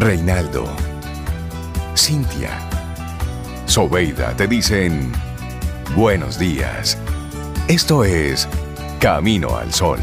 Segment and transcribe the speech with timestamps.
[0.00, 0.64] Reinaldo,
[1.94, 2.58] Cintia,
[3.66, 5.12] Sobeida te dicen
[5.94, 6.96] buenos días.
[7.68, 8.48] Esto es
[8.98, 9.98] Camino al Sol.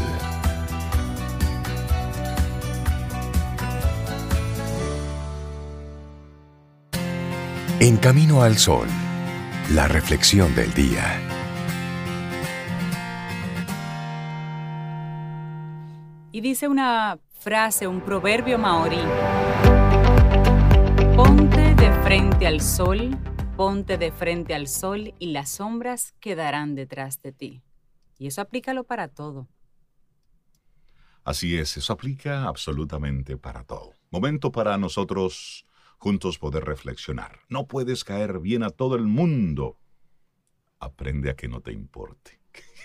[7.80, 8.86] En Camino al Sol,
[9.74, 11.20] la reflexión del día.
[16.30, 19.00] Y dice una frase, un proverbio maorí.
[21.18, 23.18] Ponte de frente al sol,
[23.56, 27.64] ponte de frente al sol y las sombras quedarán detrás de ti.
[28.18, 29.48] Y eso aplícalo para todo.
[31.24, 33.94] Así es, eso aplica absolutamente para todo.
[34.12, 37.40] Momento para nosotros juntos poder reflexionar.
[37.48, 39.76] No puedes caer bien a todo el mundo.
[40.78, 42.38] Aprende a que no te importe.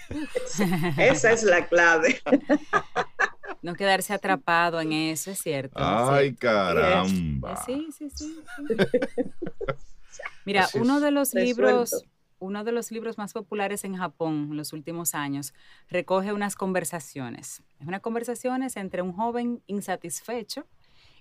[0.98, 2.20] Esa es la clave.
[3.64, 5.80] No quedarse atrapado en eso, es cierto.
[5.80, 7.56] Ay, caramba.
[7.66, 8.38] Sí, sí, sí.
[10.46, 12.04] Mira, uno de los libros,
[12.40, 15.54] uno de los libros más populares en Japón en los últimos años
[15.90, 17.64] recoge unas conversaciones.
[17.80, 20.68] Es unas conversaciones entre un joven insatisfecho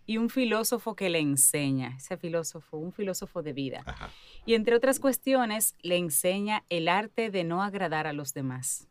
[0.05, 3.85] y un filósofo que le enseña, ese filósofo, un filósofo de vida.
[4.45, 8.89] Y entre otras cuestiones, le enseña el arte de no agradar a los demás.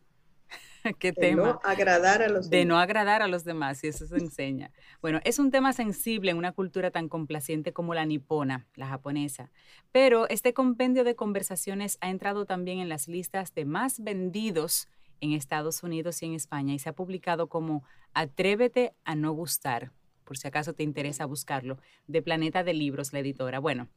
[0.98, 1.42] ¿Qué de tema?
[1.42, 2.68] No agradar a los de demás.
[2.68, 4.70] no agradar a los demás, y eso se enseña.
[5.00, 9.50] Bueno, es un tema sensible en una cultura tan complaciente como la nipona, la japonesa.
[9.92, 14.88] Pero este compendio de conversaciones ha entrado también en las listas de más vendidos
[15.20, 19.92] en Estados Unidos y en España y se ha publicado como Atrévete a no gustar,
[20.24, 23.58] por si acaso te interesa buscarlo, de Planeta de Libros, la editora.
[23.58, 23.88] Bueno,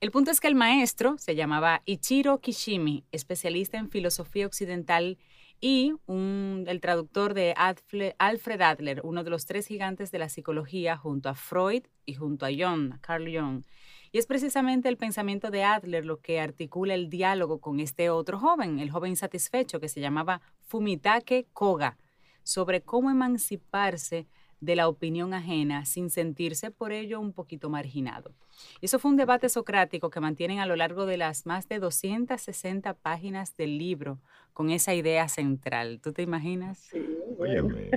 [0.00, 5.18] el punto es que el maestro se llamaba Ichiro Kishimi, especialista en filosofía occidental
[5.60, 11.28] y el traductor de Alfred Adler, uno de los tres gigantes de la psicología, junto
[11.28, 13.64] a Freud y junto a Jung, Carl Jung.
[14.12, 18.38] Y es precisamente el pensamiento de Adler lo que articula el diálogo con este otro
[18.38, 21.98] joven, el joven insatisfecho, que se llamaba Fumitake Koga,
[22.42, 24.26] sobre cómo emanciparse
[24.60, 28.32] de la opinión ajena sin sentirse por ello un poquito marginado.
[28.80, 32.94] Eso fue un debate socrático que mantienen a lo largo de las más de 260
[32.94, 34.18] páginas del libro
[34.52, 36.00] con esa idea central.
[36.02, 36.78] ¿Tú te imaginas?
[36.90, 37.66] Sí, bueno.
[37.66, 37.90] Óyeme.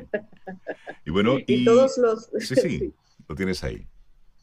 [1.05, 1.66] Y bueno, Y, y...
[1.66, 2.93] todos los Sí, sí,
[3.28, 3.88] lo tienes ahí.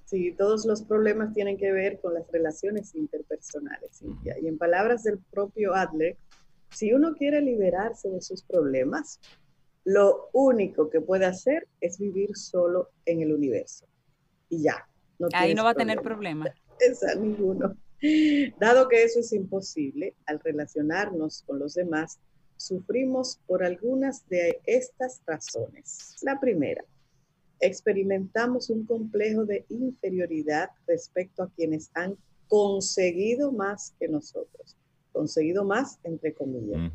[0.04, 4.02] sí, todos los problemas tienen que ver con las relaciones interpersonales.
[4.42, 6.16] Y en palabras del propio Adler,
[6.70, 9.20] si uno quiere liberarse de sus problemas,
[9.88, 13.86] lo único que puede hacer es vivir solo en el universo.
[14.50, 14.86] Y ya.
[15.18, 16.44] No Ahí no va a tener problema.
[16.44, 16.76] problema.
[16.78, 17.74] Esa, ninguno.
[18.60, 22.18] Dado que eso es imposible, al relacionarnos con los demás,
[22.58, 26.16] sufrimos por algunas de estas razones.
[26.20, 26.84] La primera,
[27.58, 32.14] experimentamos un complejo de inferioridad respecto a quienes han
[32.46, 34.76] conseguido más que nosotros.
[35.12, 36.92] Conseguido más, entre comillas.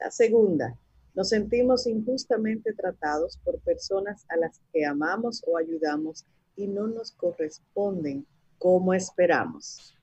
[0.00, 0.78] La segunda,
[1.14, 6.24] nos sentimos injustamente tratados por personas a las que amamos o ayudamos
[6.56, 8.26] y no nos corresponden
[8.58, 9.96] como esperamos.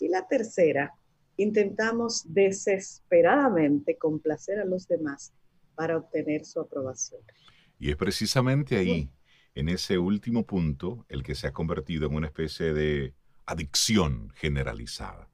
[0.00, 0.94] Y la tercera,
[1.36, 5.32] intentamos desesperadamente complacer a los demás
[5.74, 7.20] para obtener su aprobación.
[7.78, 9.10] Y es precisamente ahí,
[9.54, 13.14] en ese último punto, el que se ha convertido en una especie de
[13.46, 15.31] adicción generalizada.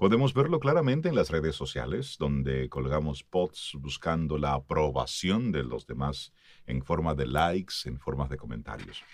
[0.00, 5.86] Podemos verlo claramente en las redes sociales, donde colgamos posts buscando la aprobación de los
[5.86, 6.32] demás
[6.64, 9.04] en forma de likes, en forma de comentarios.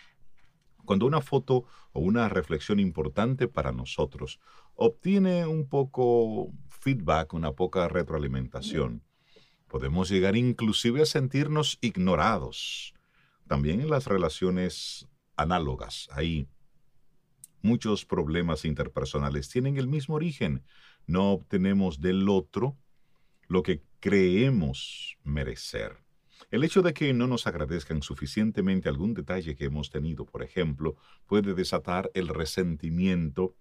[0.85, 4.39] Cuando una foto o una reflexión importante para nosotros
[4.77, 9.03] obtiene un poco feedback, una poca retroalimentación,
[9.67, 12.95] podemos llegar inclusive a sentirnos ignorados.
[13.49, 16.47] También en las relaciones análogas, ahí
[17.67, 20.63] muchos problemas interpersonales tienen el mismo origen.
[21.07, 22.77] No obtenemos del otro
[23.49, 25.99] lo que creemos merecer.
[26.51, 30.97] El hecho de que no nos agradezcan suficientemente algún detalle que hemos tenido, por ejemplo,
[31.27, 33.57] puede desatar el resentimiento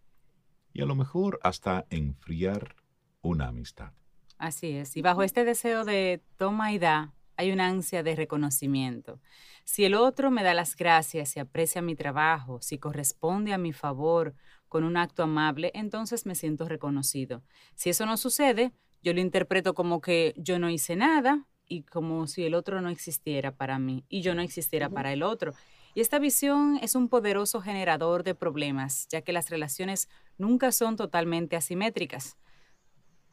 [0.72, 2.76] y a lo mejor hasta enfriar
[3.22, 3.94] una amistad.
[4.38, 4.98] Así es.
[4.98, 9.20] Y bajo este deseo de toma y da, hay una ansia de reconocimiento.
[9.64, 13.74] Si el otro me da las gracias, si aprecia mi trabajo, si corresponde a mi
[13.74, 14.36] favor
[14.70, 17.44] con un acto amable, entonces me siento reconocido.
[17.76, 22.28] Si eso no sucede, yo lo interpreto como que yo no hice nada y como
[22.28, 25.54] si el otro no existiera para mí y yo no existiera para el otro.
[25.96, 30.98] Y esta visión es un poderoso generador de problemas, ya que las relaciones nunca son
[30.98, 32.38] totalmente asimétricas.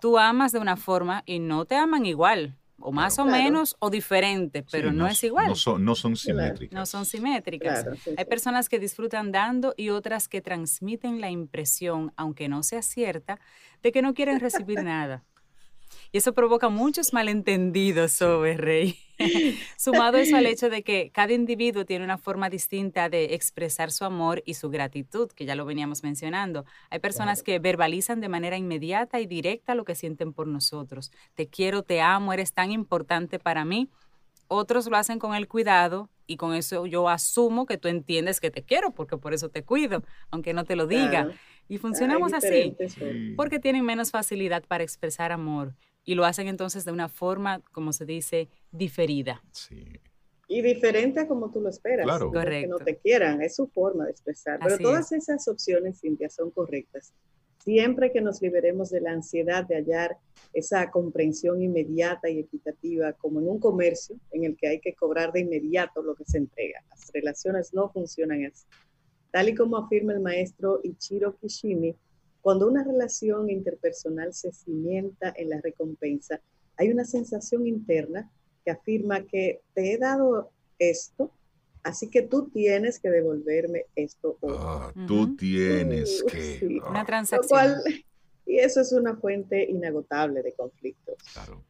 [0.01, 2.57] Tú amas de una forma y no te aman igual.
[2.83, 3.43] O más o Claro.
[3.43, 5.49] menos o diferente, pero Sí, no, es igual.
[5.49, 6.75] No son, no son simétricas.
[6.77, 7.83] No son simétricas.
[7.85, 8.29] Claro, sí, Hay sí.
[8.29, 13.39] personas que disfrutan dando y otras que transmiten la impresión, aunque no sea cierta,
[13.83, 15.25] de que no quieren recibir nada.
[16.11, 18.99] Y eso provoca muchos malentendidos sobre Rey.
[19.77, 24.05] Sumado eso al hecho de que cada individuo tiene una forma distinta de expresar su
[24.05, 26.65] amor y su gratitud, que ya lo veníamos mencionando.
[26.91, 31.13] Hay personas que verbalizan de manera inmediata y directa lo que sienten por nosotros.
[31.35, 33.89] Te quiero, te amo, eres tan importante para mí.
[34.49, 38.51] Otros lo hacen con el cuidado y con eso yo asumo que tú entiendes que
[38.51, 41.25] te quiero porque por eso te cuido, aunque no te lo diga.
[41.25, 41.33] Claro.
[41.69, 42.77] Y funcionamos así.
[42.89, 43.35] Sí.
[43.37, 45.75] porque tienen menos facilidad para expresar amor
[46.05, 49.43] y lo hacen entonces de una forma, como se dice, diferida.
[49.53, 49.85] Sí.
[50.49, 52.05] Y diferente a como tú lo esperas.
[52.05, 52.27] Claro.
[52.27, 52.79] es Que Correcto.
[52.79, 54.59] no te quieran, es su forma de expresar.
[54.61, 57.15] Pero Así todas esas opciones, Cintia, son correctas.
[57.59, 60.19] Siempre que nos liberemos de la ansiedad de hallar
[60.53, 65.33] esa comprensión inmediata y equitativa, como en un comercio en el que hay que cobrar
[65.33, 66.83] de inmediato lo que se entrega.
[66.91, 68.67] Las relaciones no funcionan así.
[69.33, 71.97] Tal y como afirma el maestro Ichiro Kishimi,
[72.41, 76.41] cuando una relación interpersonal se cimienta en la recompensa,
[76.77, 78.31] hay una sensación interna
[78.65, 81.33] que afirma que te he dado esto,
[81.83, 84.57] así que tú tienes que devolverme esto otro.
[84.61, 86.59] Ah, tú tienes Uh, que.
[86.59, 86.79] sí.
[86.83, 87.49] ah, Una transacción.
[87.49, 87.83] cual,
[88.47, 91.17] y eso es una fuente inagotable de conflictos.
[91.33, 91.65] Claro.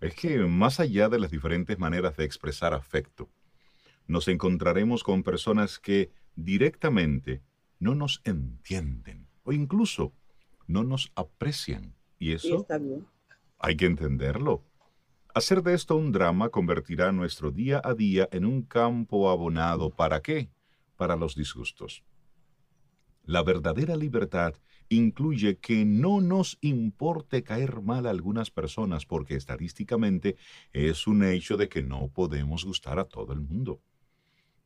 [0.00, 3.28] Es que más allá de las diferentes maneras de expresar afecto,
[4.08, 7.42] nos encontraremos con personas que directamente
[7.78, 10.12] no nos entienden o incluso
[10.66, 11.94] no nos aprecian.
[12.18, 13.06] Y eso está bien.
[13.58, 14.64] hay que entenderlo.
[15.34, 19.90] Hacer de esto un drama convertirá nuestro día a día en un campo abonado.
[19.90, 20.50] ¿Para qué?
[20.96, 22.04] Para los disgustos.
[23.24, 24.54] La verdadera libertad
[24.88, 30.36] incluye que no nos importe caer mal a algunas personas porque estadísticamente
[30.72, 33.80] es un hecho de que no podemos gustar a todo el mundo.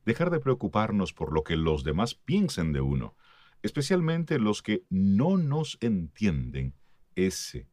[0.06, 3.17] Dejar de preocuparnos por lo que los demás piensen de uno,
[3.62, 6.75] especialmente los que no nos entienden,
[7.17, 7.69] ese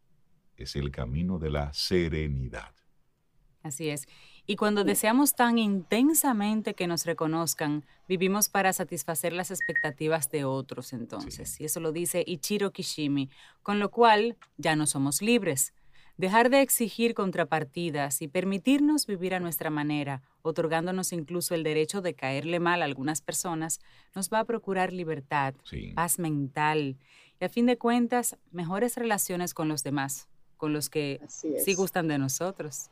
[0.58, 2.74] es el camino de la serenidad.
[3.62, 4.08] Así es.
[4.46, 10.92] Y cuando deseamos tan intensamente que nos reconozcan, vivimos para satisfacer las expectativas de otros
[10.92, 11.62] entonces.
[11.62, 13.30] Y eso lo dice Ichiro Kishimi,
[13.62, 15.74] con lo cual ya no somos libres.
[16.18, 22.13] Dejar de exigir contrapartidas y permitirnos vivir a nuestra manera, otorgándonos incluso el derecho de
[22.13, 23.80] caerle mal a algunas personas,
[24.13, 25.92] nos va a procurar libertad, Sí.
[25.95, 26.98] paz mental
[27.42, 30.27] y a fin de cuentas mejores relaciones con los demás,
[30.57, 32.92] con los que sí gustan de nosotros.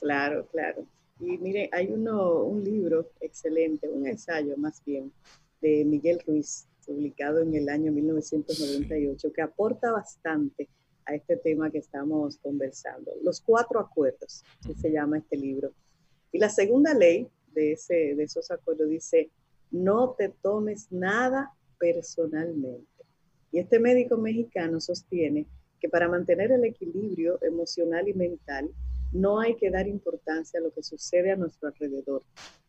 [0.00, 0.86] Claro, claro.
[1.20, 5.12] Y mire, hay uno, un libro excelente, un ensayo más bien,
[5.60, 10.68] de Miguel Ruiz, publicado en el año 1998, que aporta bastante
[11.06, 13.12] a este tema que estamos conversando.
[13.22, 15.72] Los cuatro acuerdos, que se llama este libro.
[16.32, 19.30] Y la segunda ley de, ese, de esos acuerdos dice,
[19.70, 22.86] no te tomes nada personalmente.
[23.52, 25.46] Y este médico mexicano sostiene
[25.80, 28.70] que para mantener el equilibrio emocional y mental,
[29.12, 32.22] no hay que dar importancia a lo que sucede a nuestro alrededor,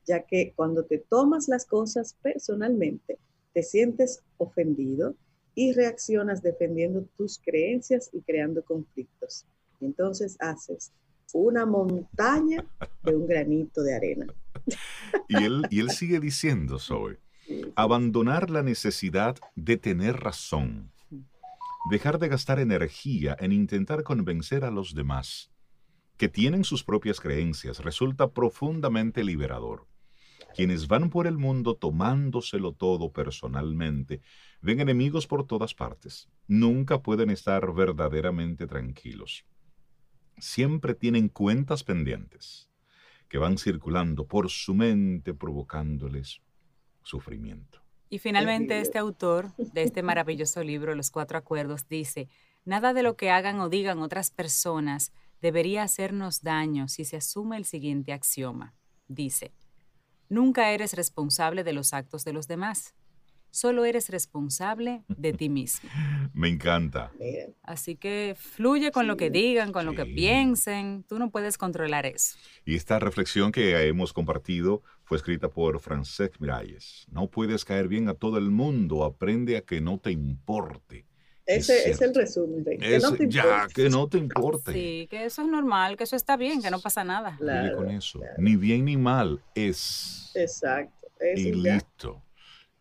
[0.05, 3.17] ya que cuando te tomas las cosas personalmente,
[3.53, 5.15] te sientes ofendido
[5.55, 9.45] y reaccionas defendiendo tus creencias y creando conflictos.
[9.81, 10.91] Entonces haces
[11.33, 12.65] una montaña
[13.03, 14.27] de un granito de arena.
[15.27, 17.19] Y él, y él sigue diciendo, Zoe,
[17.75, 20.91] abandonar la necesidad de tener razón,
[21.89, 25.51] dejar de gastar energía en intentar convencer a los demás
[26.17, 29.87] que tienen sus propias creencias, resulta profundamente liberador.
[30.55, 34.21] Quienes van por el mundo tomándoselo todo personalmente,
[34.65, 36.27] ven enemigos por todas partes.
[36.47, 39.45] Nunca pueden estar verdaderamente tranquilos.
[40.39, 42.67] Siempre tienen cuentas pendientes
[43.29, 46.41] que van circulando por su mente provocándoles
[47.03, 47.81] sufrimiento.
[48.09, 52.27] Y finalmente este autor de este maravilloso libro, Los Cuatro Acuerdos, dice,
[52.65, 57.57] nada de lo que hagan o digan otras personas debería hacernos daño si se asume
[57.57, 58.73] el siguiente axioma.
[59.07, 59.53] Dice,
[60.27, 62.95] nunca eres responsable de los actos de los demás,
[63.55, 65.89] solo eres responsable de ti mismo.
[66.33, 67.11] Me encanta.
[67.63, 72.05] Así que fluye con lo que digan, con lo que piensen, tú no puedes controlar
[72.05, 72.37] eso.
[72.65, 77.05] Y esta reflexión que hemos compartido fue escrita por Francesc Miralles.
[77.09, 81.05] No puedes caer bien a todo el mundo, aprende a que no te importe.
[81.45, 82.65] Es ese es, el resumen.
[82.65, 84.73] Rey, que Es- no te ya, que no te importe.
[84.73, 87.37] Sí, que eso es normal, que eso está bien, que no pasa nada.
[87.37, 88.19] Claro, con eso.
[88.19, 88.33] claro.
[88.39, 90.31] Ni bien ni mal es.
[90.33, 91.07] Exacto.
[91.19, 91.75] Eso Y ya.
[91.75, 92.21] listo.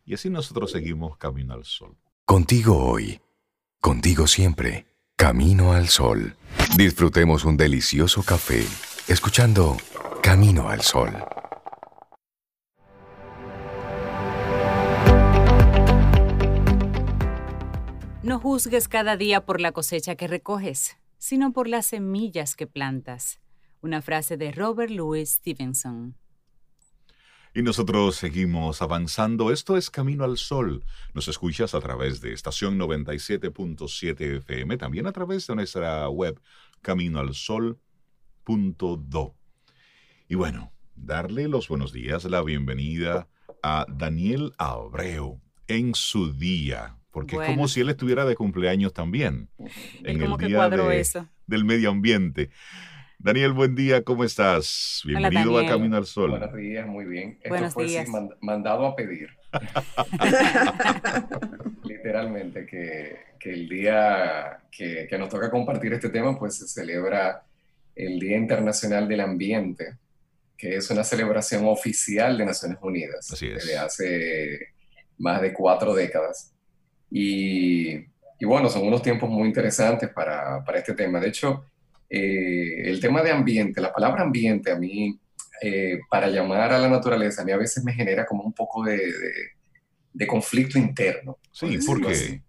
[0.04, 1.96] Y así nosotros seguimos camino al sol.
[2.26, 3.20] Contigo hoy,
[3.80, 6.36] contigo siempre, camino al sol.
[6.76, 8.64] Disfrutemos un delicioso café
[9.08, 9.76] escuchando
[10.22, 11.10] Camino al Sol.
[18.22, 23.40] No juzgues cada día por la cosecha que recoges, sino por las semillas que plantas.
[23.82, 26.16] Una frase de Robert Louis Stevenson.
[27.56, 29.52] Y nosotros seguimos avanzando.
[29.52, 30.84] Esto es Camino al Sol.
[31.14, 36.40] Nos escuchas a través de estación 97.7 FM, también a través de nuestra web
[36.82, 39.34] caminoalsol.do.
[40.26, 43.28] Y bueno, darle los buenos días, la bienvenida
[43.62, 49.48] a Daniel Abreu en su día, porque es como si él estuviera de cumpleaños también,
[50.02, 50.68] en el día
[51.46, 52.50] del medio ambiente.
[53.24, 55.00] Daniel, buen día, ¿cómo estás?
[55.02, 56.28] Bienvenido a Camino al Sol.
[56.28, 57.38] Buenos días, muy bien.
[57.42, 58.04] Esto fue
[58.42, 59.30] mandado a pedir.
[61.84, 67.46] Literalmente, que, el día que, nos toca compartir este tema, pues se celebra
[67.96, 69.96] el Día Internacional del Ambiente,
[70.54, 73.32] que es una celebración oficial de Naciones Unidas.
[73.32, 73.54] Así es.
[73.54, 74.74] Desde hace
[75.16, 76.52] más de cuatro décadas.
[77.10, 78.04] Y,
[78.42, 81.20] bueno, son unos tiempos muy interesantes para, para este tema.
[81.20, 81.64] De hecho,
[82.16, 85.18] eh, el tema de ambiente, la palabra ambiente a mí,
[85.60, 88.84] eh, para llamar a la naturaleza, a mí a veces me genera como un poco
[88.84, 89.00] de,
[90.12, 91.38] de, conflicto interno.
[91.50, 92.40] Sí, ¿por qué?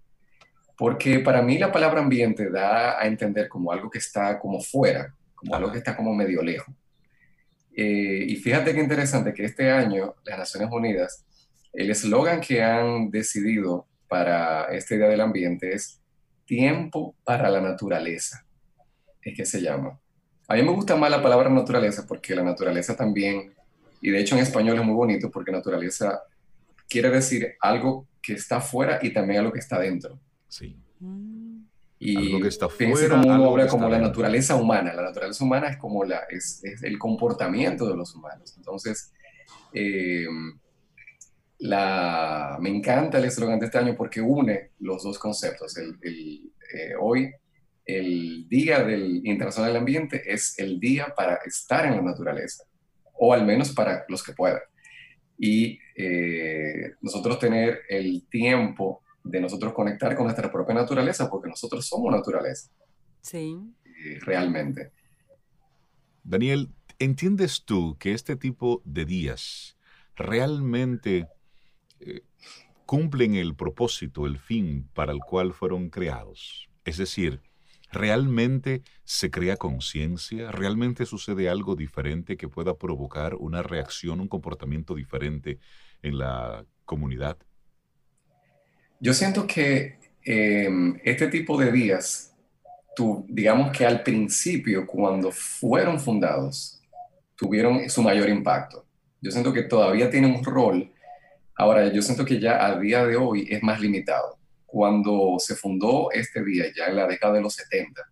[0.77, 5.15] Porque para mí la palabra ambiente da a entender como algo que está como fuera,
[5.33, 6.71] como algo que está como medio lejos.
[7.75, 11.25] Eh, y fíjate qué interesante que este año las Naciones Unidas,
[11.73, 15.99] el eslogan que han decidido para este Día del Ambiente es
[16.45, 18.44] tiempo para la naturaleza
[19.25, 19.99] es que se llama.
[20.47, 23.53] A mí me gusta más la palabra naturaleza porque la naturaleza también,
[23.99, 26.21] y de hecho en español es muy bonito porque naturaleza
[26.87, 30.19] quiere decir algo que está fuera y también algo que está dentro.
[30.47, 30.77] Sí.
[31.97, 34.93] Y algo que está fuera, como uno habla como la naturaleza humana.
[34.93, 38.53] La naturaleza humana es como la, es, el comportamiento de los humanos.
[38.57, 39.11] Entonces,
[39.73, 40.27] eh,
[41.59, 45.77] la, me encanta el eslogan de este año porque une los dos conceptos.
[45.77, 47.31] El, eh, hoy
[47.85, 52.63] el Día del Internacional del Ambiente es el día para estar en la naturaleza,
[53.13, 54.61] o al menos para los que puedan.
[55.37, 61.85] Y eh, nosotros tener el tiempo de nosotros conectar con nuestra propia naturaleza, porque nosotros
[61.85, 62.69] somos naturaleza.
[63.21, 63.57] Sí.
[63.83, 64.91] Eh, realmente.
[66.23, 69.77] Daniel, ¿entiendes tú que este tipo de días
[70.15, 71.27] realmente
[71.99, 72.21] eh,
[72.85, 76.69] cumplen el propósito, el fin para el cual fueron creados?
[76.83, 77.41] Es decir,
[77.91, 80.51] ¿Realmente se crea conciencia?
[80.51, 85.59] ¿Realmente sucede algo diferente que pueda provocar una reacción, un comportamiento diferente
[86.01, 87.37] en la comunidad?
[88.99, 92.33] Yo siento que em, este tipo de días,
[92.95, 96.81] tú, digamos que al principio, cuando fueron fundados,
[97.35, 98.85] tuvieron su mayor impacto.
[99.21, 100.91] Yo siento que todavía tienen un rol.
[101.55, 104.34] Ahora, yo siento que ya a día de hoy es más limitado
[104.75, 108.11] cuando se fundó este día, ya en la década de los 70,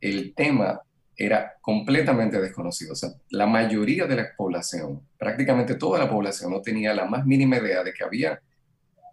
[0.00, 0.80] el tema
[1.16, 2.92] era completamente desconocido.
[2.92, 7.26] O sea, la mayoría de la población, prácticamente toda la población, no tenía la más
[7.26, 8.40] mínima idea de que había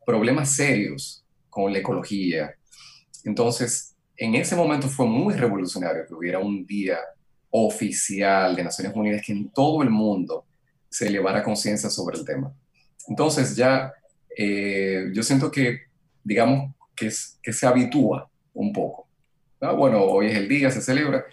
[0.05, 2.53] problemas serios con la ecología.
[3.24, 7.00] Entonces, en ese momento fue muy revolucionario que hubiera un día
[7.50, 10.45] oficial de Naciones Unidas que en todo el mundo
[10.89, 12.53] se elevara conciencia sobre el tema.
[13.07, 13.91] Entonces ya
[14.38, 15.88] eh, yo siento que
[16.29, 17.09] digamos, que,
[17.41, 19.07] que se habitúa un poco.
[19.59, 21.25] Bueno, hoy es el día, se celebra,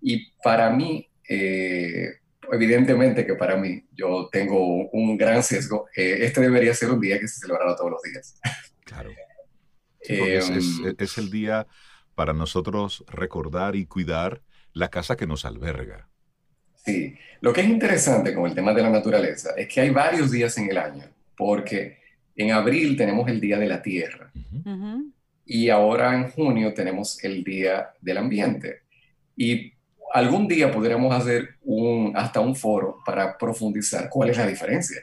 [0.00, 2.16] y para mí, eh,
[2.50, 7.20] evidentemente que para mí, yo tengo un gran sesgo, eh, este debería ser un día
[7.20, 8.40] que se celebrara todos los días.
[8.84, 9.10] Claro.
[10.00, 11.68] es, em, es el día
[12.16, 14.42] para nosotros recordar y cuidar
[14.72, 16.08] la casa que nos alberga.
[16.84, 20.32] Sí, lo que es interesante con el tema de la naturaleza es que hay varios
[20.32, 21.04] días en el año,
[21.36, 21.99] porque
[22.42, 24.30] en abril tenemos el Día de la Tierra.
[25.44, 28.82] Y ahora en junio tenemos el Día del Ambiente.
[29.36, 29.72] Y
[30.12, 34.98] algún día podremos hacer un, hasta un foro para profundizar cuál es la diferencia.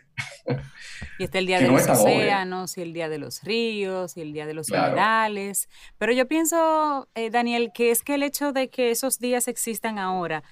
[1.20, 4.34] Y está el día de los océanos, y el día de los ríos, y el
[4.34, 5.70] día de los minerales.
[5.98, 10.00] Pero yo pienso, eh, Daniel, que es que el hecho de que esos días existan
[10.00, 10.44] ahora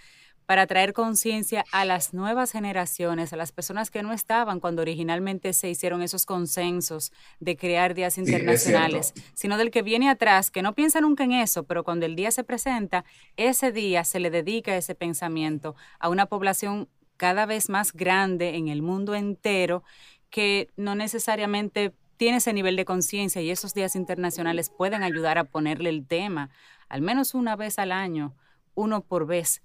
[0.45, 5.53] para traer conciencia a las nuevas generaciones, a las personas que no estaban cuando originalmente
[5.53, 10.73] se hicieron esos consensos de crear días internacionales, sino del que viene atrás, que no
[10.73, 13.05] piensa nunca en eso, pero cuando el día se presenta,
[13.37, 18.67] ese día se le dedica ese pensamiento a una población cada vez más grande en
[18.67, 19.83] el mundo entero
[20.29, 25.45] que no necesariamente tiene ese nivel de conciencia y esos días internacionales pueden ayudar a
[25.45, 26.49] ponerle el tema,
[26.89, 28.35] al menos una vez al año,
[28.73, 29.61] uno por vez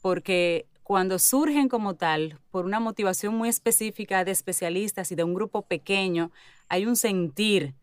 [0.00, 5.34] porque cuando surgen como tal, por una motivación muy específica de especialistas y de un
[5.34, 6.32] grupo pequeño,
[6.68, 7.74] hay un sentir,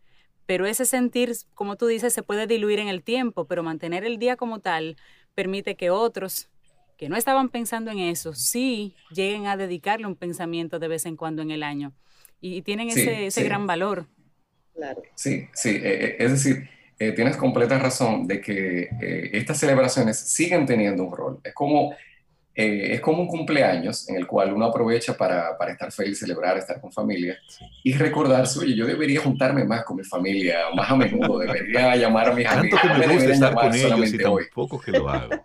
[0.46, 4.18] pero ese sentir, como tú dices, se puede diluir en el tiempo, pero mantener el
[4.18, 4.96] día como tal
[5.34, 6.48] permite que otros
[6.98, 11.16] que no estaban pensando en eso, sí lleguen a dedicarle un pensamiento de vez en
[11.16, 11.92] cuando en el año
[12.40, 14.06] y tienen ese, gran valor.
[14.74, 15.02] Claro.
[15.14, 18.88] Sí, sí, eh, eh, es decir, eh, tienes completa razón de que
[19.32, 21.40] estas celebraciones siguen teniendo un rol.
[21.42, 21.94] Es como,
[22.58, 26.80] es como un cumpleaños en el cual uno aprovecha para, para estar feliz, celebrar, estar
[26.80, 27.38] con familia
[27.84, 32.30] y recordarse, oye, yo debería juntarme más con mi familia, más a menudo, debería llamar
[32.30, 32.80] a mis amigos.
[32.80, 35.30] Tanto que me gusta estar con ellos y tampoco que lo hago.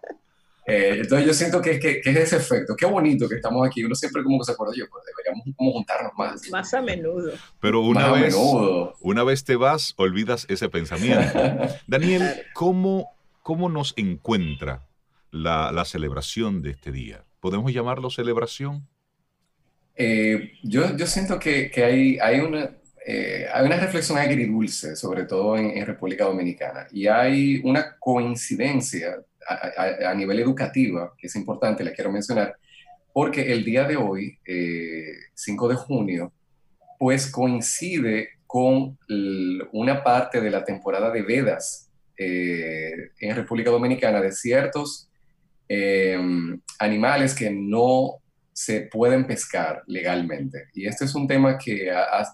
[0.65, 2.73] Eh, entonces yo siento que, que, es ese efecto.
[2.77, 3.83] Qué bonito que estamos aquí.
[3.83, 6.49] Uno siempre como que se acuerda, yo, pues deberíamos como juntarnos más.
[6.49, 7.33] Más a menudo.
[7.59, 8.33] Pero una vez,
[9.01, 11.37] una vez te vas, olvidas ese pensamiento.
[11.87, 14.83] Daniel, ¿cómo, ¿cómo nos encuentra
[15.33, 17.25] la, la celebración de este día?
[17.39, 18.87] ¿Podemos llamarlo celebración?
[19.95, 22.77] Eh, yo, yo siento que, que hay, hay una...
[23.05, 30.13] Eh, hay una reflexión agridulce, sobre todo en, República Dominicana, y hay una coincidencia a,
[30.13, 32.55] nivel educativo, que es importante, le quiero mencionar,
[33.11, 36.31] porque el día de hoy, 5 eh, de junio,
[36.97, 38.97] pues coincide con
[39.73, 45.09] una parte de la temporada de Vedas eh, en República Dominicana de ciertos
[45.73, 48.19] em, animales que no
[48.51, 50.65] se pueden pescar legalmente.
[50.73, 51.91] Y este es un tema que,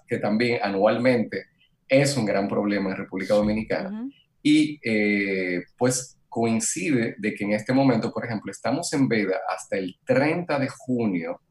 [0.08, 1.46] que también anualmente
[1.88, 4.10] es un gran problema en República Dominicana.
[4.44, 9.78] Y eh, pues coincide de que en este momento, por ejemplo, estamos en veda hasta
[9.78, 11.42] el 30 de junio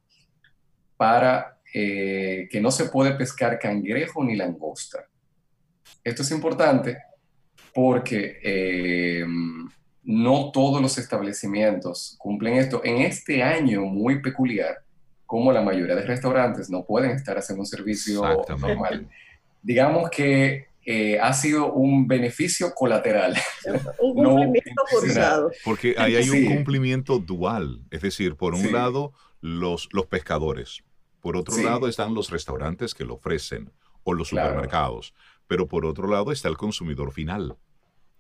[0.97, 5.05] para eh, que no se puede pescar cangrejo ni langosta.
[6.05, 6.99] Esto es importante
[7.75, 9.25] porque eh,
[10.09, 12.81] no todos los establecimientos cumplen esto.
[12.83, 14.79] En este año muy peculiar,
[15.27, 18.23] como la mayoría de restaurantes no pueden estar haciendo un servicio
[18.59, 19.07] normal,
[19.63, 23.37] digamos que eh, ha sido un beneficio colateral.
[24.01, 25.51] un cumplimiento forzado.
[25.63, 30.83] Porque ahí hay un cumplimiento dual, es decir, por un lado los, los pescadores,
[31.21, 33.71] por otro lado están los restaurantes que lo ofrecen
[34.05, 35.13] o los supermercados,
[35.47, 37.59] pero por otro lado está el consumidor final.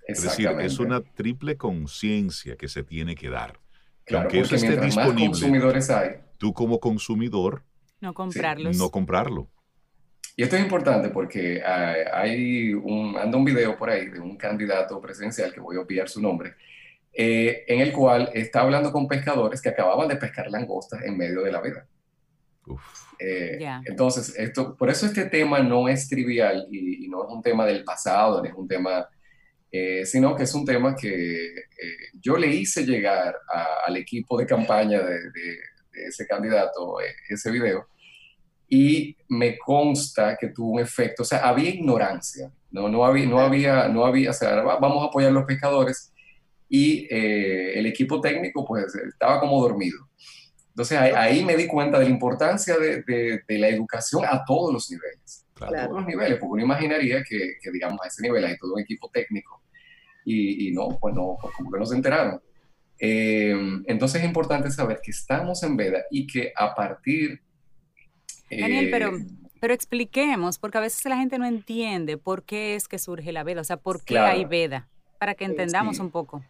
[0.08, 3.60] Es decir, es una triple conciencia que se tiene que dar.
[4.04, 7.62] Que aunque eso esté disponible, consumidores hay, tú como consumidor,
[8.00, 8.76] no comprarlos.
[8.76, 9.50] No comprarlo.
[10.34, 14.36] Y esto es importante porque ah, hay un, anda un video por ahí de un
[14.36, 16.54] candidato presidencial, que voy a obviar su nombre,
[17.12, 21.42] eh, en el cual está hablando con pescadores que acababan de pescar langostas en medio
[21.42, 21.86] de la vida.
[23.18, 27.66] Eh, entonces, esto, por eso este tema no es trivial y, no es un tema
[27.66, 29.08] del pasado, no es un tema,
[29.70, 31.54] eh, sino que es un tema que
[32.20, 33.36] yo le hice llegar
[33.86, 35.58] al equipo de campaña de, de
[36.06, 36.96] ese candidato,
[37.28, 37.88] ese video,
[38.68, 43.40] y me consta que tuvo un efecto, o sea, había ignorancia, no, no, había, no,
[43.40, 46.12] había, no había, o sea, vamos a apoyar a los pescadores
[46.68, 50.06] y eh, el equipo técnico pues estaba como dormido.
[50.68, 54.90] Entonces ahí, me di cuenta de la importancia de, de, la educación a todos los
[54.90, 58.56] niveles, a todos los niveles, porque uno imaginaría que, que, digamos, a ese nivel hay
[58.58, 59.57] todo un equipo técnico
[60.28, 62.40] y, y no, pues no, pues como que no se enteraron.
[62.98, 63.54] Eh,
[63.86, 67.40] entonces es importante saber que estamos en veda y que a partir
[68.50, 69.26] Daniel, pero, eh,
[69.60, 73.44] pero expliquemos, porque a veces la gente no entiende por qué es que surge la
[73.44, 74.88] veda, o sea, por qué hay veda,
[75.18, 76.42] para que entendamos un poco.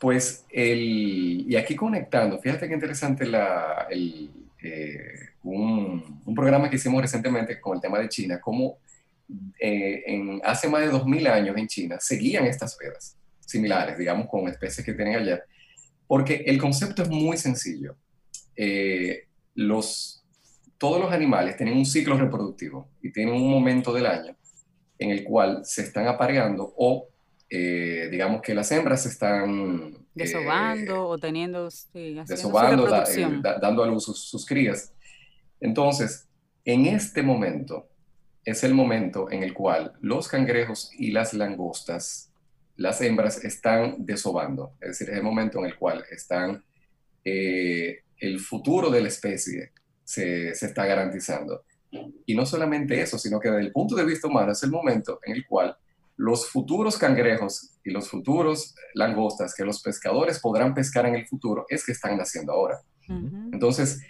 [0.00, 4.30] Pues, el, y aquí conectando, fíjate qué interesante la, el,
[4.62, 8.78] eh, un, un, programa que hicimos recientemente con el tema de China, como
[9.58, 14.48] eh, en, hace más de 2000 años en China seguían estas vedas similares, digamos, con
[14.48, 15.42] especies que tienen allá,
[16.06, 17.96] porque el concepto es muy sencillo.
[19.54, 20.22] los
[20.82, 24.34] todos los animales tienen un ciclo reproductivo y tienen un momento del año
[24.98, 27.08] en el cual se están apareando o
[27.48, 33.84] eh, digamos que las hembras se están eh, desobando o teniendo sí, desobando, eh, dando
[33.84, 34.92] a luz sus, crías.
[35.60, 36.28] Entonces,
[36.64, 37.88] en este momento
[38.44, 42.30] es el momento en el cual los cangrejos y las langostas,
[42.76, 46.64] las hembras están desobando, es decir, es el momento en el cual están
[47.24, 49.72] el futuro de la especie
[50.04, 51.64] se, está garantizando.
[52.26, 55.20] Y no solamente eso, sino que desde el punto de vista humano es el momento
[55.24, 55.76] en el cual
[56.16, 61.66] los futuros cangrejos y los futuros langostas que los pescadores podrán pescar en el futuro
[61.68, 62.80] es que están naciendo ahora.
[63.08, 64.00] Entonces,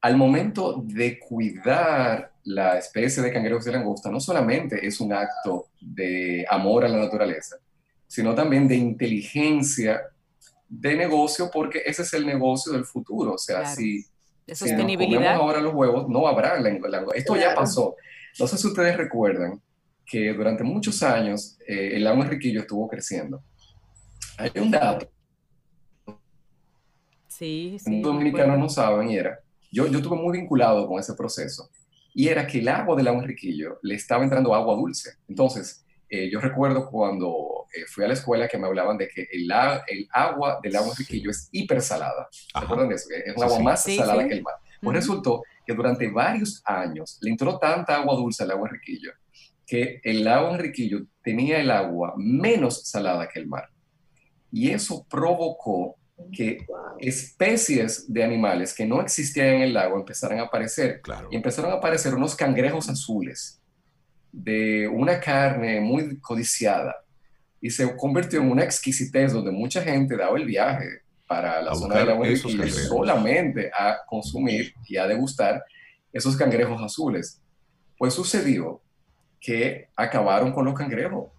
[0.00, 5.68] al momento de cuidar la especie de cangrejos y langosta, no solamente es un acto
[5.80, 7.56] de amor a la naturaleza,
[8.06, 10.02] sino también de inteligencia
[10.68, 13.34] de negocio porque ese es el negocio del futuro.
[13.34, 14.04] O sea, si,
[14.46, 15.34] de sostenibilidad.
[15.34, 16.88] ahora los huevos, no habrá lengua.
[17.14, 17.96] Esto ya pasó.
[18.38, 19.60] No sé si ustedes recuerdan
[20.04, 23.42] que durante muchos años eh, el lago Enriquillo estuvo creciendo.
[24.38, 25.08] Hay un dato.
[27.28, 28.00] Sí, sí.
[28.00, 31.70] Los dominicanos no saben y era, yo, yo estuve muy vinculado con ese proceso,
[32.14, 35.12] y era que el agua del lago Enriquillo le estaba entrando agua dulce.
[35.28, 39.28] Entonces, eh, yo recuerdo cuando eh, fui a la escuela que me hablaban de que
[39.32, 39.50] el,
[39.88, 42.28] el agua del lago Enriquillo es hipersalada.
[42.60, 43.08] ¿Recuerdan de eso?
[43.24, 44.54] Es un agua más salada que el mar.
[44.80, 49.12] Pues resultó que durante varios años le entró tanta agua dulce al lago Enriquillo
[49.72, 53.70] que el lago Enriquillo tenía el agua menos salada que el mar.
[54.50, 55.96] Y eso provocó
[56.30, 56.66] que
[56.98, 61.00] especies de animales que no existían en el lago empezaran a aparecer.
[61.30, 63.60] Y empezaron a aparecer unos cangrejos azules
[64.30, 66.96] de una carne muy codiciada
[67.60, 71.98] y se convirtió en una exquisitez donde mucha gente daba el viaje para la zona
[71.98, 75.64] de la y solamente a consumir y a degustar
[76.12, 77.40] esos cangrejos azules.
[77.96, 78.82] Pues sucedió
[79.40, 81.30] que acabaron con los cangrejos.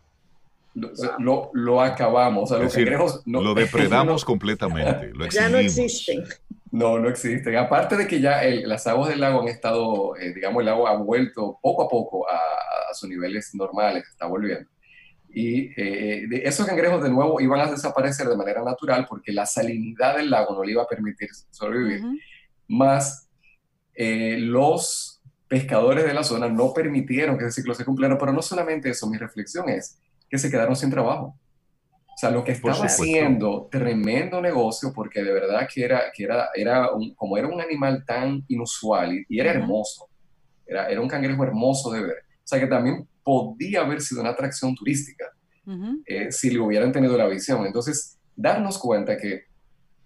[0.74, 2.52] Lo, lo, acabamos.
[2.52, 5.12] O los cangrejos lo depredamos completamente.
[5.14, 6.24] Lo ya no existen.
[6.72, 7.56] No, no existen.
[7.56, 10.98] Aparte de que ya las aguas del lago han estado, eh, digamos, el lago ha
[10.98, 14.70] vuelto poco a poco a, sus niveles normales, está volviendo.
[15.30, 20.18] Y eh, esos cangrejos de nuevo iban a desaparecer de manera natural porque la salinidad
[20.18, 22.02] del lago no le iba a permitir sobrevivir.
[22.68, 23.30] Más
[23.96, 28.42] eh, los pescadores de la zona no permitieron que ese ciclo se cumpliera, pero no
[28.42, 30.00] solamente eso, mi reflexión es
[30.34, 31.40] que se quedaron sin trabajo.
[32.08, 36.50] O sea, lo que estaba haciendo, tremendo negocio, porque de verdad que era, que era,
[36.56, 40.10] era un, como era un animal tan inusual y, era hermoso,
[40.66, 42.18] era, era un cangrejo hermoso de ver.
[42.38, 45.26] O sea, que también podía haber sido una atracción turística
[46.08, 47.64] eh, si le hubieran tenido la visión.
[47.68, 49.44] Entonces, darnos cuenta que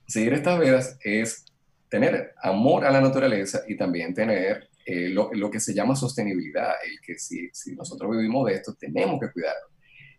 [0.07, 1.45] seguir estas vedas es
[1.87, 6.71] tener amor a la naturaleza y también tener eh, lo, lo, que se llama sostenibilidad,
[6.85, 9.76] el que si, si, nosotros vivimos de esto, tenemos que cuidarlo.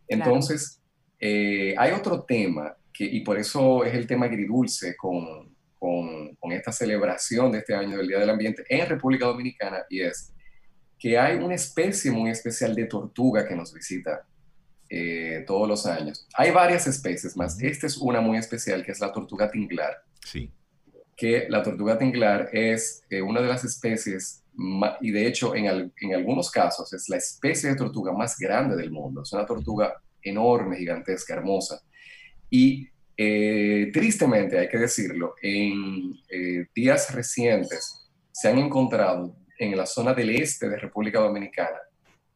[0.08, 0.80] Entonces,
[1.18, 6.52] eh, hay otro tema, que, y por eso es el tema agridulce con, con, con,
[6.52, 10.32] esta celebración de este año del Día del Ambiente en República Dominicana, y es
[10.98, 14.26] que hay una especie muy especial de tortuga que nos visita
[14.90, 16.26] eh, todos los años.
[16.34, 17.60] Hay varias especies más.
[17.62, 20.02] Esta es una muy especial, que es la tortuga tinglar.
[20.24, 20.50] Sí.
[21.14, 24.42] Que la tortuga tinglar es eh, una de las especies,
[25.00, 28.90] y de hecho en, en algunos casos es la especie de tortuga más grande del
[28.90, 29.22] mundo.
[29.22, 31.82] Es una tortuga enorme, gigantesca, hermosa.
[32.50, 39.86] Y eh, tristemente, hay que decirlo, en eh, días recientes se han encontrado en la
[39.86, 41.78] zona del este de República Dominicana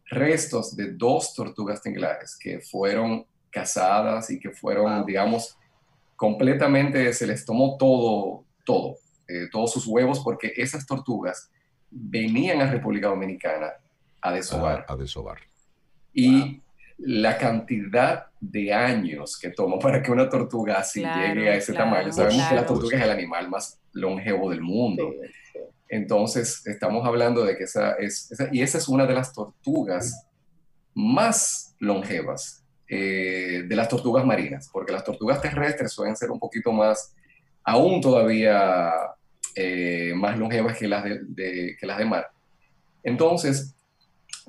[0.06, 5.56] restos de dos tortugas tinglares que fueron cazadas y que fueron, digamos,
[6.16, 8.96] completamente, se les tomó todo, todo,
[9.28, 11.50] eh, todos sus huevos, porque esas tortugas
[11.92, 13.72] venían a República Dominicana
[14.20, 14.84] a desovar.
[14.88, 15.38] A, desovar.
[16.12, 16.60] Y
[16.98, 22.12] la cantidad de años que toma para que una tortuga así llegue a ese tamaño.
[22.12, 25.12] Sabemos que la tortuga es el animal más longevo del mundo.
[25.88, 30.26] Entonces, estamos hablando de que esa es, y esa es una de las tortugas
[30.94, 36.72] más longevas eh, de las tortugas marinas, porque las tortugas terrestres suelen ser un poquito
[36.72, 37.14] más,
[37.64, 38.92] aún todavía
[39.54, 42.30] eh, más longevas que las de, que las de mar.
[43.02, 43.74] Entonces,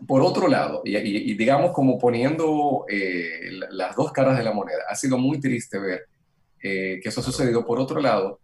[0.07, 4.95] por otro lado, y, digamos como poniendo eh, las dos caras de la moneda, ha
[4.95, 6.07] sido muy triste ver
[6.61, 7.65] eh, que eso ha sucedido.
[7.65, 8.39] Por otro lado,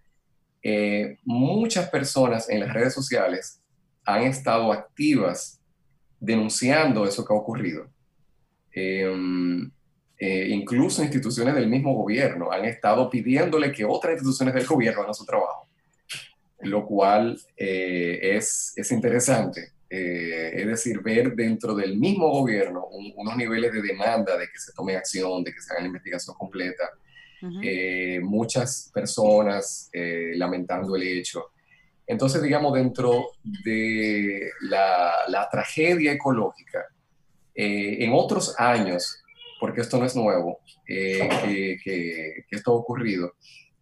[0.62, 3.62] eh, muchas personas en las redes sociales
[4.06, 5.60] han estado activas
[6.20, 7.88] denunciando eso que ha ocurrido.
[8.72, 9.72] Em,
[10.22, 15.26] incluso instituciones del mismo gobierno han estado pidiéndole que otras instituciones del gobierno hagan su
[15.26, 15.69] trabajo,
[16.62, 23.74] lo cual es, es interesante eh, es decir, ver dentro del mismo gobierno unos niveles
[23.74, 26.92] de demanda de que se tome acción, de que se haga la investigación completa,
[27.64, 31.48] eh, muchas personas eh, lamentando el hecho.
[32.06, 36.86] Entonces, digamos, dentro de la, tragedia ecológica,
[37.56, 39.22] en otros años,
[39.60, 43.34] porque esto no es nuevo, que, que esto ha ocurrido,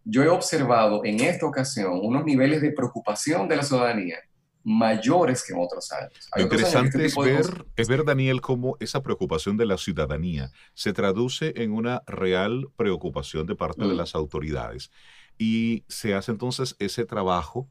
[0.10, 4.18] yo he observado en esta ocasión unos niveles de preocupación de la ciudadanía
[4.64, 6.30] mayores que en otros años.
[6.36, 10.92] Lo interesante este es, ver, es ver, Daniel, cómo esa preocupación de la ciudadanía se
[10.92, 13.98] traduce en una real preocupación de parte de mm.
[13.98, 14.92] las autoridades
[15.38, 17.70] y se hace entonces ese trabajo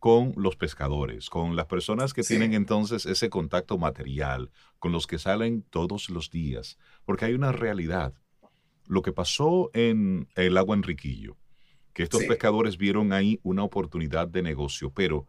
[0.00, 5.20] con los pescadores, con las personas que tienen entonces ese contacto material, con los que
[5.20, 8.14] salen todos los días, porque hay una realidad.
[8.86, 11.36] Lo que pasó en el agua Enriquillo
[11.92, 12.26] que estos Sí.
[12.26, 15.26] pescadores vieron ahí una oportunidad de negocio, pero